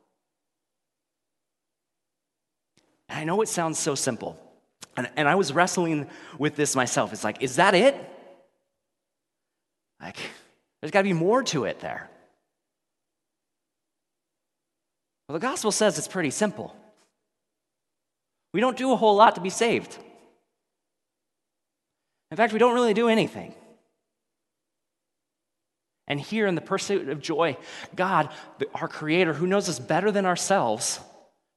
And 3.10 3.20
I 3.20 3.24
know 3.24 3.42
it 3.42 3.50
sounds 3.50 3.80
so 3.80 3.96
simple. 3.96 4.40
And, 4.98 5.10
and 5.16 5.28
I 5.28 5.36
was 5.36 5.54
wrestling 5.54 6.08
with 6.38 6.56
this 6.56 6.76
myself. 6.76 7.14
It's 7.14 7.24
like, 7.24 7.42
is 7.42 7.56
that 7.58 7.76
it? 7.76 7.96
Like, 10.02 10.18
there's 10.82 10.92
got 10.92 11.02
to 11.02 11.08
be 11.08 11.14
more 11.14 11.44
to 11.44 11.66
it 11.66 11.80
there. 11.80 12.10
Well, 15.28 15.40
the 15.40 15.46
gospel 15.48 15.72
says 15.72 15.98
it's 15.98 16.08
pretty 16.08 16.32
simple. 16.32 16.76
We 18.54 18.60
don't 18.60 18.78
do 18.78 18.92
a 18.92 18.98
whole 18.98 19.16
lot 19.16 19.36
to 19.36 19.42
be 19.42 19.50
saved. 19.50 19.98
In 22.32 22.38
fact, 22.38 22.52
we 22.52 22.60
don't 22.60 22.74
really 22.74 22.94
do 22.94 23.08
anything. 23.08 23.54
And 26.12 26.20
here 26.20 26.46
in 26.46 26.56
the 26.56 26.62
pursuit 26.62 27.08
of 27.08 27.22
joy, 27.22 27.56
God, 27.96 28.28
our 28.76 28.90
Creator, 28.90 29.32
who 29.32 29.48
knows 29.48 29.70
us 29.70 29.80
better 29.80 30.12
than 30.12 30.26
ourselves, 30.26 31.00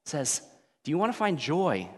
says, 0.05 0.41
Do 0.85 0.91
you 0.91 0.97
want 0.97 1.11
to 1.11 1.17
find 1.17 1.37
joy? 1.37 1.89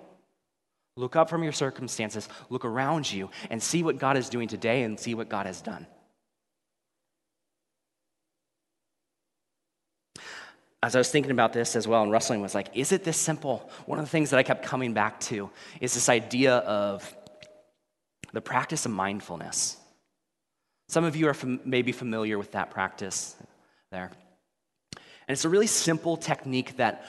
Look 0.95 1.15
up 1.15 1.29
from 1.29 1.43
your 1.43 1.51
circumstances, 1.51 2.27
look 2.49 2.65
around 2.65 3.11
you, 3.11 3.29
and 3.51 3.61
see 3.61 3.83
what 3.83 3.99
God 3.99 4.17
is 4.17 4.27
doing 4.27 4.47
today 4.47 4.81
and 4.81 4.99
see 4.99 5.13
what 5.13 5.29
God 5.29 5.45
has 5.45 5.61
done. 5.61 5.85
as 10.81 10.95
I 10.95 10.99
was 10.99 11.09
thinking 11.09 11.31
about 11.31 11.53
this 11.53 11.75
as 11.75 11.87
well 11.87 12.03
and 12.03 12.11
wrestling 12.11 12.39
was 12.39 12.55
like, 12.55 12.69
is 12.73 12.91
it 12.91 13.03
this 13.03 13.17
simple? 13.17 13.69
One 13.87 13.99
of 13.99 14.05
the 14.05 14.11
things 14.11 14.29
that 14.29 14.37
I 14.37 14.43
kept 14.43 14.63
coming 14.63 14.93
back 14.93 15.19
to 15.21 15.49
is 15.81 15.93
this 15.93 16.07
idea 16.07 16.57
of 16.57 17.15
the 18.31 18.41
practice 18.41 18.85
of 18.85 18.91
mindfulness. 18.91 19.77
Some 20.89 21.03
of 21.03 21.15
you 21.15 21.27
are 21.27 21.33
fam- 21.33 21.61
maybe 21.65 21.91
familiar 21.91 22.37
with 22.37 22.53
that 22.53 22.71
practice 22.71 23.35
there. 23.91 24.11
And 24.93 25.33
it's 25.33 25.45
a 25.45 25.49
really 25.49 25.67
simple 25.67 26.17
technique 26.17 26.77
that 26.77 27.05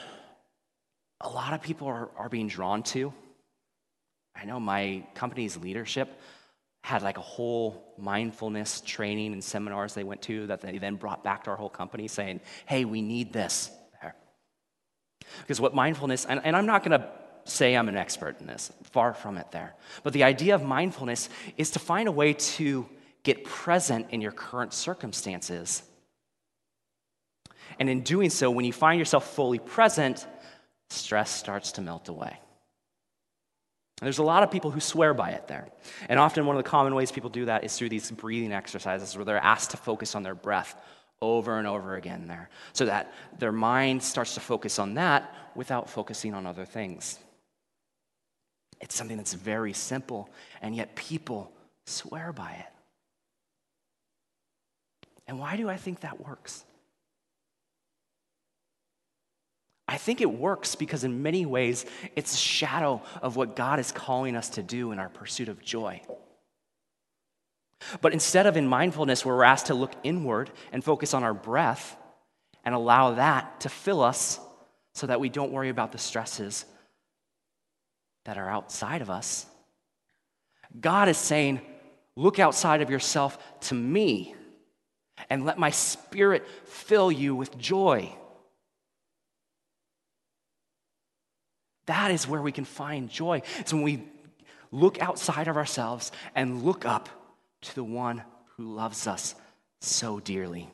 a 1.21 1.29
lot 1.29 1.53
of 1.53 1.61
people 1.61 1.87
are, 1.87 2.09
are 2.17 2.29
being 2.29 2.47
drawn 2.47 2.83
to. 2.83 3.13
I 4.35 4.45
know 4.45 4.59
my 4.59 5.05
company's 5.15 5.57
leadership 5.57 6.09
had 6.81 7.03
like 7.03 7.17
a 7.17 7.21
whole 7.21 7.93
mindfulness 7.97 8.81
training 8.81 9.33
and 9.33 9.43
seminars 9.43 9.93
they 9.93 10.03
went 10.03 10.21
to 10.23 10.47
that 10.47 10.61
they 10.61 10.77
then 10.77 10.95
brought 10.95 11.23
back 11.23 11.43
to 11.43 11.51
our 11.51 11.57
whole 11.57 11.69
company 11.69 12.07
saying, 12.07 12.39
hey, 12.65 12.85
we 12.85 13.01
need 13.01 13.33
this. 13.33 13.69
Because 15.41 15.59
what 15.61 15.75
mindfulness, 15.75 16.25
and, 16.25 16.41
and 16.43 16.55
I'm 16.55 16.65
not 16.65 16.83
going 16.83 16.99
to 16.99 17.07
say 17.43 17.75
I'm 17.75 17.89
an 17.89 17.97
expert 17.97 18.39
in 18.39 18.47
this, 18.47 18.71
far 18.83 19.13
from 19.13 19.37
it 19.37 19.51
there. 19.51 19.75
But 20.03 20.13
the 20.13 20.23
idea 20.23 20.55
of 20.55 20.63
mindfulness 20.63 21.29
is 21.57 21.71
to 21.71 21.79
find 21.79 22.07
a 22.07 22.11
way 22.11 22.33
to 22.33 22.87
get 23.23 23.43
present 23.43 24.07
in 24.11 24.21
your 24.21 24.31
current 24.31 24.73
circumstances. 24.73 25.83
And 27.79 27.89
in 27.89 28.01
doing 28.01 28.29
so, 28.29 28.49
when 28.49 28.65
you 28.65 28.73
find 28.73 28.99
yourself 28.99 29.33
fully 29.35 29.59
present, 29.59 30.25
stress 30.89 31.29
starts 31.29 31.73
to 31.73 31.81
melt 31.81 32.09
away. 32.09 32.39
There's 34.01 34.17
a 34.17 34.23
lot 34.23 34.43
of 34.43 34.51
people 34.51 34.71
who 34.71 34.79
swear 34.79 35.13
by 35.13 35.31
it 35.31 35.47
there. 35.47 35.67
And 36.07 36.19
often, 36.19 36.45
one 36.45 36.55
of 36.55 36.63
the 36.63 36.69
common 36.69 36.95
ways 36.95 37.11
people 37.11 37.29
do 37.29 37.45
that 37.45 37.65
is 37.65 37.77
through 37.77 37.89
these 37.89 38.09
breathing 38.11 38.53
exercises 38.53 39.15
where 39.15 39.25
they're 39.25 39.37
asked 39.37 39.71
to 39.71 39.77
focus 39.77 40.15
on 40.15 40.23
their 40.23 40.35
breath 40.35 40.75
over 41.21 41.57
and 41.57 41.67
over 41.67 41.95
again 41.95 42.27
there 42.27 42.49
so 42.71 42.85
that 42.85 43.13
their 43.39 43.51
mind 43.51 44.01
starts 44.01 44.35
to 44.35 44.39
focus 44.39 44.79
on 44.79 44.93
that 44.93 45.35
without 45.53 45.89
focusing 45.89 46.33
on 46.33 46.45
other 46.45 46.63
things. 46.63 47.19
It's 48.79 48.95
something 48.95 49.17
that's 49.17 49.33
very 49.33 49.73
simple, 49.73 50.29
and 50.61 50.73
yet 50.73 50.95
people 50.95 51.51
swear 51.85 52.31
by 52.31 52.51
it. 52.51 52.78
And 55.29 55.37
why 55.37 55.57
do 55.57 55.69
I 55.69 55.77
think 55.77 55.99
that 55.99 56.25
works? 56.25 56.65
I 59.87 59.95
think 59.97 60.21
it 60.21 60.31
works 60.31 60.73
because, 60.73 61.03
in 61.03 61.21
many 61.21 61.45
ways, 61.45 61.85
it's 62.15 62.33
a 62.33 62.37
shadow 62.37 63.03
of 63.21 63.35
what 63.35 63.55
God 63.55 63.79
is 63.79 63.91
calling 63.91 64.35
us 64.35 64.49
to 64.49 64.63
do 64.63 64.91
in 64.91 64.97
our 64.97 65.07
pursuit 65.07 65.47
of 65.47 65.61
joy. 65.61 66.01
But 68.01 68.11
instead 68.11 68.47
of 68.47 68.57
in 68.57 68.67
mindfulness, 68.67 69.23
where 69.23 69.35
we're 69.35 69.43
asked 69.43 69.67
to 69.67 69.75
look 69.75 69.93
inward 70.03 70.49
and 70.71 70.83
focus 70.83 71.13
on 71.13 71.23
our 71.23 71.35
breath 71.35 71.95
and 72.65 72.73
allow 72.73 73.13
that 73.13 73.59
to 73.59 73.69
fill 73.69 74.01
us 74.01 74.39
so 74.95 75.05
that 75.05 75.19
we 75.19 75.29
don't 75.29 75.51
worry 75.51 75.69
about 75.69 75.91
the 75.91 75.99
stresses 75.99 76.65
that 78.25 78.39
are 78.39 78.49
outside 78.49 79.03
of 79.03 79.11
us, 79.11 79.45
God 80.81 81.07
is 81.07 81.17
saying, 81.17 81.61
Look 82.15 82.39
outside 82.39 82.81
of 82.81 82.89
yourself 82.89 83.37
to 83.61 83.75
me 83.75 84.35
and 85.29 85.45
let 85.45 85.57
my 85.57 85.69
spirit 85.69 86.47
fill 86.65 87.11
you 87.11 87.35
with 87.35 87.57
joy. 87.57 88.13
That 91.87 92.11
is 92.11 92.27
where 92.27 92.41
we 92.41 92.51
can 92.51 92.65
find 92.65 93.09
joy. 93.09 93.41
It's 93.57 93.73
when 93.73 93.81
we 93.81 94.03
look 94.71 95.01
outside 95.01 95.47
of 95.47 95.57
ourselves 95.57 96.11
and 96.35 96.63
look 96.63 96.85
up 96.85 97.09
to 97.61 97.75
the 97.75 97.83
one 97.83 98.23
who 98.57 98.75
loves 98.75 99.07
us 99.07 99.33
so 99.81 100.19
dearly. 100.19 100.69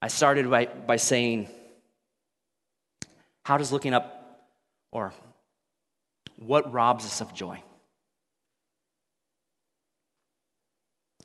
I 0.00 0.08
started 0.08 0.48
by, 0.48 0.66
by 0.66 0.96
saying, 0.96 1.48
how 3.44 3.58
does 3.58 3.72
looking 3.72 3.92
up, 3.92 4.46
or 4.92 5.12
what 6.36 6.72
robs 6.72 7.04
us 7.04 7.20
of 7.20 7.34
joy? 7.34 7.62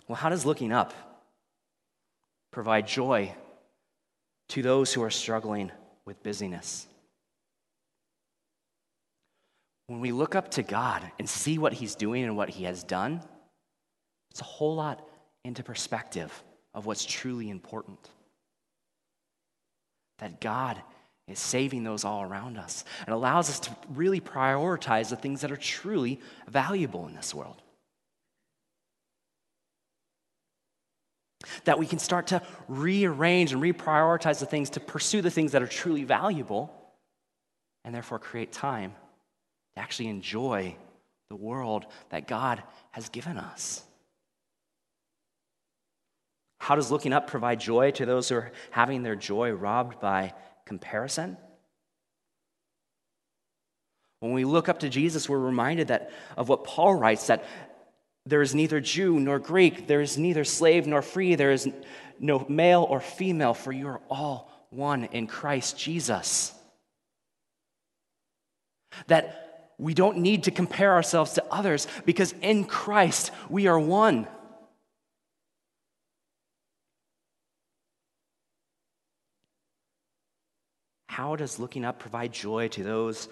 Well, 0.07 0.15
how 0.15 0.29
does 0.29 0.45
looking 0.45 0.71
up 0.71 0.93
provide 2.51 2.87
joy 2.87 3.33
to 4.49 4.61
those 4.61 4.93
who 4.93 5.01
are 5.03 5.09
struggling 5.09 5.71
with 6.05 6.21
busyness. 6.23 6.87
when 9.91 9.99
we 9.99 10.13
look 10.13 10.35
up 10.35 10.49
to 10.49 10.63
God 10.63 11.03
and 11.19 11.27
see 11.27 11.57
what 11.57 11.73
He's 11.73 11.95
doing 11.95 12.23
and 12.23 12.37
what 12.37 12.49
He 12.49 12.63
has 12.63 12.81
done, 12.81 13.21
it's 14.29 14.39
a 14.39 14.45
whole 14.45 14.75
lot 14.75 15.05
into 15.43 15.63
perspective 15.63 16.31
of 16.73 16.85
what's 16.85 17.03
truly 17.03 17.49
important. 17.49 17.99
That 20.19 20.39
God 20.39 20.81
is 21.31 21.39
saving 21.39 21.83
those 21.83 22.03
all 22.03 22.21
around 22.21 22.57
us 22.57 22.83
and 23.05 23.13
allows 23.13 23.49
us 23.49 23.59
to 23.61 23.75
really 23.89 24.21
prioritize 24.21 25.09
the 25.09 25.15
things 25.15 25.41
that 25.41 25.51
are 25.51 25.57
truly 25.57 26.19
valuable 26.47 27.07
in 27.07 27.15
this 27.15 27.33
world. 27.33 27.61
That 31.65 31.79
we 31.79 31.87
can 31.87 31.99
start 31.99 32.27
to 32.27 32.41
rearrange 32.67 33.51
and 33.53 33.61
reprioritize 33.61 34.39
the 34.39 34.45
things 34.45 34.71
to 34.71 34.79
pursue 34.79 35.21
the 35.21 35.31
things 35.31 35.53
that 35.53 35.61
are 35.61 35.67
truly 35.67 36.03
valuable 36.03 36.71
and 37.83 37.95
therefore 37.95 38.19
create 38.19 38.51
time 38.51 38.93
to 39.75 39.81
actually 39.81 40.09
enjoy 40.09 40.75
the 41.29 41.35
world 41.35 41.85
that 42.09 42.27
God 42.27 42.61
has 42.91 43.09
given 43.09 43.37
us. 43.37 43.83
How 46.59 46.75
does 46.75 46.91
looking 46.91 47.11
up 47.11 47.25
provide 47.25 47.59
joy 47.59 47.89
to 47.91 48.05
those 48.05 48.29
who 48.29 48.35
are 48.35 48.51
having 48.69 49.01
their 49.01 49.15
joy 49.15 49.51
robbed 49.51 49.99
by 49.99 50.35
comparison? 50.71 51.35
When 54.21 54.31
we 54.31 54.45
look 54.45 54.69
up 54.69 54.79
to 54.79 54.89
Jesus, 54.89 55.27
we're 55.27 55.37
reminded 55.37 55.89
that 55.89 56.11
of 56.37 56.47
what 56.47 56.63
Paul 56.63 56.95
writes 56.95 57.27
that 57.27 57.43
there 58.25 58.41
is 58.41 58.55
neither 58.55 58.79
Jew 58.79 59.19
nor 59.19 59.37
Greek, 59.37 59.85
there 59.87 59.99
is 59.99 60.17
neither 60.17 60.45
slave 60.45 60.87
nor 60.87 61.01
free, 61.01 61.35
there 61.35 61.51
is 61.51 61.67
no 62.21 62.45
male 62.47 62.87
or 62.89 63.01
female, 63.01 63.53
for 63.53 63.73
you 63.73 63.89
are 63.89 63.99
all 64.09 64.49
one 64.69 65.03
in 65.11 65.27
Christ 65.27 65.77
Jesus. 65.77 66.53
That 69.07 69.73
we 69.77 69.93
don't 69.93 70.19
need 70.19 70.43
to 70.43 70.51
compare 70.51 70.93
ourselves 70.93 71.33
to 71.33 71.43
others 71.51 71.85
because 72.05 72.33
in 72.41 72.63
Christ 72.63 73.31
we 73.49 73.67
are 73.67 73.77
one. 73.77 74.25
How 81.11 81.35
does 81.35 81.59
looking 81.59 81.83
up 81.83 81.99
provide 81.99 82.31
joy 82.31 82.69
to 82.69 82.83
those 82.83 83.27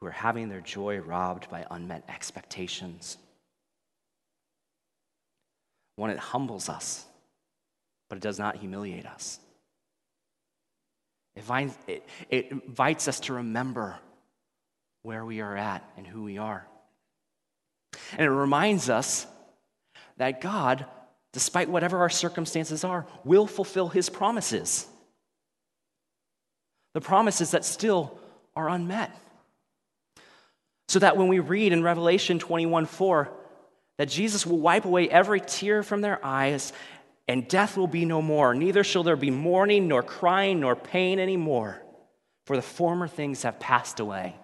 who 0.00 0.06
are 0.06 0.10
having 0.10 0.48
their 0.48 0.60
joy 0.60 0.98
robbed 0.98 1.48
by 1.48 1.64
unmet 1.70 2.02
expectations? 2.08 3.16
One, 5.94 6.10
it 6.10 6.18
humbles 6.18 6.68
us, 6.68 7.06
but 8.08 8.16
it 8.18 8.22
does 8.22 8.40
not 8.40 8.56
humiliate 8.56 9.06
us. 9.06 9.38
It, 11.36 12.02
it 12.28 12.50
invites 12.50 13.06
us 13.06 13.20
to 13.20 13.34
remember 13.34 14.00
where 15.04 15.24
we 15.24 15.40
are 15.42 15.56
at 15.56 15.88
and 15.96 16.04
who 16.04 16.24
we 16.24 16.38
are. 16.38 16.66
And 18.14 18.22
it 18.22 18.30
reminds 18.30 18.90
us 18.90 19.28
that 20.16 20.40
God, 20.40 20.86
despite 21.32 21.68
whatever 21.68 21.98
our 21.98 22.10
circumstances 22.10 22.82
are, 22.82 23.06
will 23.22 23.46
fulfill 23.46 23.90
his 23.90 24.10
promises. 24.10 24.88
The 26.94 27.00
promises 27.00 27.52
that 27.52 27.64
still 27.64 28.18
are 28.54 28.68
unmet. 28.68 29.16
So 30.88 30.98
that 30.98 31.16
when 31.16 31.28
we 31.28 31.38
read 31.38 31.72
in 31.72 31.82
Revelation 31.82 32.38
21 32.38 32.86
4, 32.86 33.30
that 33.98 34.08
Jesus 34.08 34.46
will 34.46 34.58
wipe 34.58 34.84
away 34.84 35.08
every 35.08 35.40
tear 35.40 35.82
from 35.82 36.00
their 36.00 36.24
eyes, 36.24 36.72
and 37.28 37.48
death 37.48 37.76
will 37.76 37.86
be 37.86 38.04
no 38.04 38.20
more. 38.20 38.54
Neither 38.54 38.84
shall 38.84 39.02
there 39.02 39.16
be 39.16 39.30
mourning, 39.30 39.88
nor 39.88 40.02
crying, 40.02 40.60
nor 40.60 40.76
pain 40.76 41.18
anymore, 41.18 41.80
for 42.46 42.56
the 42.56 42.62
former 42.62 43.08
things 43.08 43.42
have 43.42 43.58
passed 43.58 44.00
away 44.00 44.36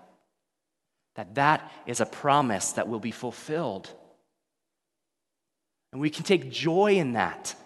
that 1.19 1.35
that 1.35 1.73
is 1.85 2.01
a 2.01 2.07
promise 2.07 2.75
that 2.75 2.87
will 2.87 3.01
be 3.01 3.11
fulfilled. 3.11 3.91
And 5.91 6.01
we 6.01 6.11
can 6.11 6.23
take 6.23 6.49
joy 6.49 6.93
in 6.93 7.15
that. 7.15 7.57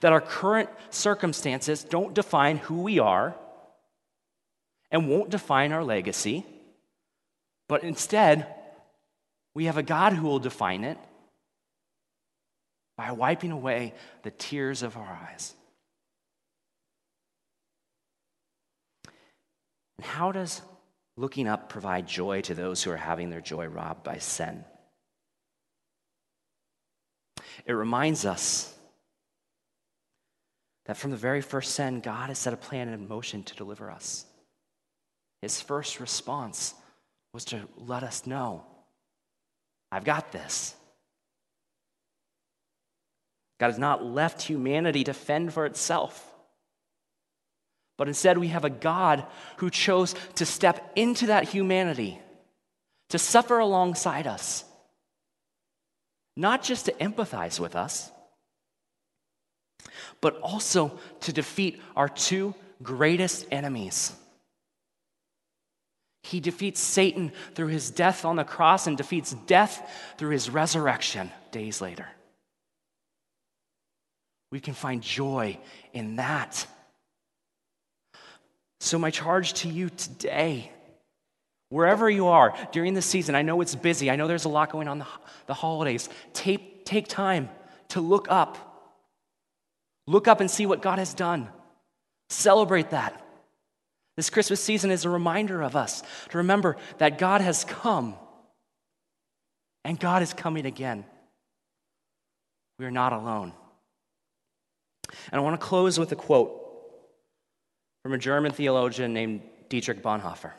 That 0.00 0.12
our 0.12 0.20
current 0.20 0.68
circumstances 0.90 1.84
don't 1.84 2.14
define 2.14 2.58
who 2.58 2.82
we 2.82 2.98
are 2.98 3.34
and 4.90 5.08
won't 5.08 5.30
define 5.30 5.72
our 5.72 5.84
legacy, 5.84 6.44
but 7.68 7.84
instead, 7.84 8.46
we 9.54 9.66
have 9.66 9.76
a 9.76 9.82
God 9.82 10.12
who 10.12 10.26
will 10.26 10.38
define 10.38 10.84
it 10.84 10.98
by 12.96 13.12
wiping 13.12 13.52
away 13.52 13.94
the 14.22 14.30
tears 14.30 14.82
of 14.82 14.96
our 14.96 15.18
eyes. 15.28 15.54
And 19.98 20.06
how 20.06 20.32
does 20.32 20.60
looking 21.20 21.46
up 21.46 21.68
provide 21.68 22.06
joy 22.06 22.40
to 22.40 22.54
those 22.54 22.82
who 22.82 22.90
are 22.90 22.96
having 22.96 23.28
their 23.28 23.42
joy 23.42 23.66
robbed 23.66 24.02
by 24.02 24.16
sin. 24.16 24.64
It 27.66 27.72
reminds 27.72 28.24
us 28.24 28.74
that 30.90 30.96
from 30.96 31.12
the 31.12 31.16
very 31.16 31.40
first 31.40 31.76
sin, 31.76 32.00
God 32.00 32.30
has 32.30 32.38
set 32.40 32.52
a 32.52 32.56
plan 32.56 32.88
in 32.88 33.06
motion 33.06 33.44
to 33.44 33.54
deliver 33.54 33.92
us. 33.92 34.26
His 35.40 35.60
first 35.60 36.00
response 36.00 36.74
was 37.32 37.44
to 37.44 37.60
let 37.76 38.02
us 38.02 38.26
know 38.26 38.64
I've 39.92 40.02
got 40.02 40.32
this. 40.32 40.74
God 43.60 43.68
has 43.68 43.78
not 43.78 44.04
left 44.04 44.42
humanity 44.42 45.04
to 45.04 45.14
fend 45.14 45.52
for 45.52 45.64
itself. 45.64 46.28
But 47.96 48.08
instead, 48.08 48.36
we 48.36 48.48
have 48.48 48.64
a 48.64 48.68
God 48.68 49.24
who 49.58 49.70
chose 49.70 50.16
to 50.34 50.44
step 50.44 50.90
into 50.96 51.26
that 51.26 51.48
humanity, 51.48 52.18
to 53.10 53.18
suffer 53.20 53.60
alongside 53.60 54.26
us, 54.26 54.64
not 56.36 56.64
just 56.64 56.86
to 56.86 56.92
empathize 56.94 57.60
with 57.60 57.76
us, 57.76 58.10
but 60.20 60.38
also 60.40 60.98
to 61.20 61.32
defeat 61.32 61.80
our 61.96 62.08
two 62.08 62.54
greatest 62.82 63.46
enemies. 63.50 64.12
He 66.22 66.40
defeats 66.40 66.80
Satan 66.80 67.32
through 67.54 67.68
his 67.68 67.90
death 67.90 68.24
on 68.24 68.36
the 68.36 68.44
cross 68.44 68.86
and 68.86 68.96
defeats 68.96 69.32
death 69.46 69.90
through 70.18 70.30
his 70.30 70.50
resurrection 70.50 71.30
days 71.50 71.80
later. 71.80 72.06
We 74.52 74.60
can 74.60 74.74
find 74.74 75.02
joy 75.02 75.58
in 75.92 76.16
that. 76.16 76.66
So, 78.80 78.98
my 78.98 79.10
charge 79.10 79.52
to 79.54 79.68
you 79.68 79.90
today, 79.90 80.72
wherever 81.68 82.10
you 82.10 82.28
are 82.28 82.54
during 82.72 82.94
this 82.94 83.06
season, 83.06 83.34
I 83.34 83.42
know 83.42 83.60
it's 83.60 83.74
busy, 83.74 84.10
I 84.10 84.16
know 84.16 84.26
there's 84.26 84.44
a 84.44 84.48
lot 84.48 84.70
going 84.70 84.88
on 84.88 84.98
the, 84.98 85.06
the 85.46 85.54
holidays. 85.54 86.08
Take, 86.32 86.84
take 86.84 87.08
time 87.08 87.48
to 87.88 88.00
look 88.00 88.26
up. 88.30 88.69
Look 90.10 90.26
up 90.26 90.40
and 90.40 90.50
see 90.50 90.66
what 90.66 90.82
God 90.82 90.98
has 90.98 91.14
done. 91.14 91.48
Celebrate 92.30 92.90
that. 92.90 93.24
This 94.16 94.28
Christmas 94.28 94.60
season 94.60 94.90
is 94.90 95.04
a 95.04 95.08
reminder 95.08 95.62
of 95.62 95.76
us 95.76 96.02
to 96.30 96.38
remember 96.38 96.76
that 96.98 97.16
God 97.16 97.40
has 97.40 97.64
come 97.64 98.16
and 99.84 100.00
God 100.00 100.22
is 100.22 100.34
coming 100.34 100.66
again. 100.66 101.04
We 102.80 102.86
are 102.86 102.90
not 102.90 103.12
alone. 103.12 103.52
And 105.30 105.40
I 105.40 105.44
want 105.44 105.60
to 105.60 105.64
close 105.64 105.96
with 105.96 106.10
a 106.10 106.16
quote 106.16 106.60
from 108.02 108.12
a 108.12 108.18
German 108.18 108.50
theologian 108.50 109.14
named 109.14 109.42
Dietrich 109.68 110.02
Bonhoeffer. 110.02 110.50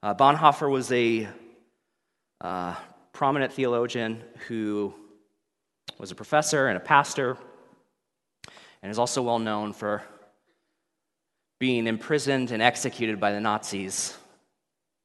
Uh, 0.00 0.14
Bonhoeffer 0.14 0.70
was 0.70 0.92
a 0.92 1.26
uh, 2.40 2.76
prominent 3.12 3.52
theologian 3.52 4.22
who 4.46 4.94
was 5.98 6.12
a 6.12 6.14
professor 6.14 6.68
and 6.68 6.76
a 6.76 6.80
pastor, 6.80 7.36
and 8.82 8.90
is 8.90 8.98
also 8.98 9.22
well 9.22 9.38
known 9.38 9.72
for 9.72 10.02
being 11.58 11.86
imprisoned 11.86 12.50
and 12.50 12.62
executed 12.62 13.20
by 13.20 13.32
the 13.32 13.40
Nazis 13.40 14.16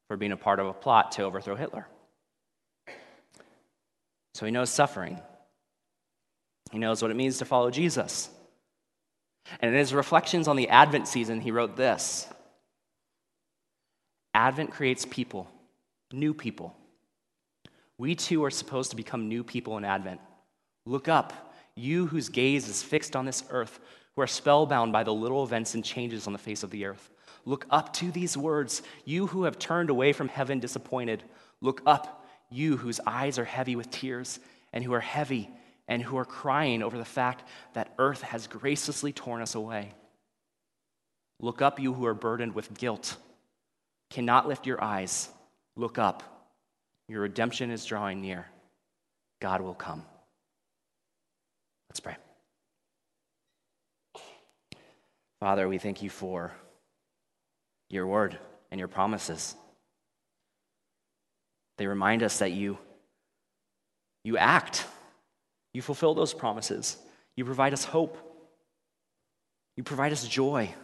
for 0.08 0.18
being 0.18 0.32
a 0.32 0.38
part 0.38 0.60
of 0.60 0.68
a 0.68 0.74
plot 0.74 1.12
to 1.14 1.24
overthrow 1.24 1.56
Hitler. 1.56 1.88
So 4.34 4.46
he 4.46 4.52
knows 4.52 4.70
suffering. 4.70 5.20
He 6.72 6.78
knows 6.78 7.02
what 7.02 7.12
it 7.12 7.16
means 7.16 7.38
to 7.40 7.46
follow 7.46 7.72
Jesus. 7.72 8.30
And 9.60 9.72
in 9.72 9.78
his 9.78 9.94
reflections 9.94 10.48
on 10.48 10.56
the 10.56 10.70
Advent 10.70 11.08
season, 11.08 11.42
he 11.42 11.52
wrote 11.52 11.76
this 11.76 12.28
Advent 14.34 14.72
creates 14.72 15.06
people, 15.06 15.50
new 16.12 16.34
people. 16.34 16.76
We 17.98 18.16
too 18.16 18.44
are 18.44 18.52
supposed 18.52 18.90
to 18.90 18.98
become 18.98 19.30
new 19.30 19.44
people 19.44 19.78
in 19.78 19.86
Advent. 19.86 20.20
Look 20.86 21.08
up, 21.08 21.45
you 21.76 22.08
whose 22.08 22.30
gaze 22.30 22.68
is 22.68 22.82
fixed 22.82 23.16
on 23.16 23.26
this 23.26 23.44
earth, 23.50 23.80
who 24.16 24.22
are 24.22 24.28
spellbound 24.28 24.94
by 24.94 25.04
the 25.04 25.14
little 25.14 25.44
events 25.44 25.76
and 25.76 25.84
changes 25.84 26.28
on 26.28 26.34
the 26.34 26.40
face 26.40 26.64
of 26.64 26.72
the 26.72 26.86
earth. 26.86 27.10
Look 27.44 27.66
up 27.70 27.94
to 27.94 28.12
these 28.12 28.38
words, 28.38 28.82
you 29.04 29.28
who 29.28 29.44
have 29.44 29.60
turned 29.60 29.90
away 29.90 30.14
from 30.14 30.28
heaven 30.28 30.60
disappointed. 30.60 31.24
Look 31.62 31.82
up, 31.86 32.26
you 32.50 32.78
whose 32.78 33.00
eyes 33.06 33.38
are 33.38 33.46
heavy 33.46 33.76
with 33.76 33.92
tears 33.92 34.40
and 34.74 34.84
who 34.84 34.94
are 34.94 35.02
heavy 35.02 35.50
and 35.88 36.02
who 36.02 36.18
are 36.18 36.26
crying 36.26 36.82
over 36.82 36.98
the 36.98 37.06
fact 37.06 37.44
that 37.74 37.94
earth 38.00 38.22
has 38.22 38.48
graciously 38.48 39.14
torn 39.14 39.42
us 39.42 39.54
away. 39.54 39.94
Look 41.40 41.62
up, 41.62 41.80
you 41.80 41.94
who 41.94 42.06
are 42.06 42.14
burdened 42.14 42.56
with 42.56 42.78
guilt. 42.78 43.18
cannot 44.10 44.48
lift 44.48 44.66
your 44.66 44.84
eyes, 44.84 45.30
look 45.76 45.98
up. 45.98 46.24
Your 47.08 47.22
redemption 47.22 47.70
is 47.70 47.86
drawing 47.86 48.22
near. 48.22 48.48
God 49.42 49.62
will 49.62 49.74
come. 49.74 50.04
Let's 51.96 52.02
pray. 52.02 52.18
Father, 55.40 55.70
we 55.70 55.78
thank 55.78 56.04
you 56.04 56.10
for 56.10 56.52
your 57.90 58.06
word 58.06 58.38
and 58.70 58.80
your 58.80 58.90
promises. 58.90 59.56
They 61.78 61.88
remind 61.88 62.22
us 62.22 62.40
that 62.40 62.52
you, 62.52 62.78
you 64.26 64.38
act, 64.38 64.86
you 65.74 65.82
fulfill 65.82 66.14
those 66.14 66.34
promises, 66.34 66.98
you 67.38 67.46
provide 67.46 67.72
us 67.72 67.86
hope, 67.86 68.18
you 69.78 69.84
provide 69.84 70.12
us 70.12 70.28
joy. 70.28 70.76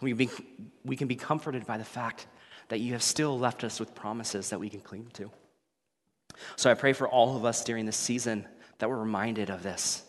We, 0.00 0.14
be, 0.14 0.30
we 0.84 0.96
can 0.96 1.06
be 1.06 1.14
comforted 1.14 1.64
by 1.64 1.78
the 1.78 1.84
fact 1.84 2.26
that 2.70 2.80
you 2.80 2.94
have 2.94 3.04
still 3.04 3.38
left 3.38 3.62
us 3.62 3.78
with 3.78 3.94
promises 3.94 4.50
that 4.50 4.58
we 4.58 4.68
can 4.68 4.80
cling 4.80 5.06
to. 5.12 5.30
So 6.56 6.72
I 6.72 6.74
pray 6.74 6.92
for 6.92 7.06
all 7.06 7.36
of 7.36 7.44
us 7.44 7.62
during 7.62 7.86
this 7.86 7.96
season 7.96 8.46
that 8.78 8.88
we're 8.88 8.98
reminded 8.98 9.50
of 9.50 9.62
this 9.62 10.02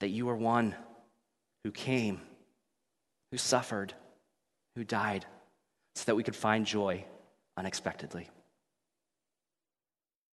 that 0.00 0.08
you 0.08 0.28
are 0.28 0.36
one 0.36 0.76
who 1.64 1.72
came, 1.72 2.20
who 3.32 3.38
suffered, 3.38 3.92
who 4.76 4.84
died, 4.84 5.26
so 5.96 6.04
that 6.04 6.14
we 6.14 6.22
could 6.22 6.36
find 6.36 6.64
joy 6.64 7.04
unexpectedly. 7.56 8.28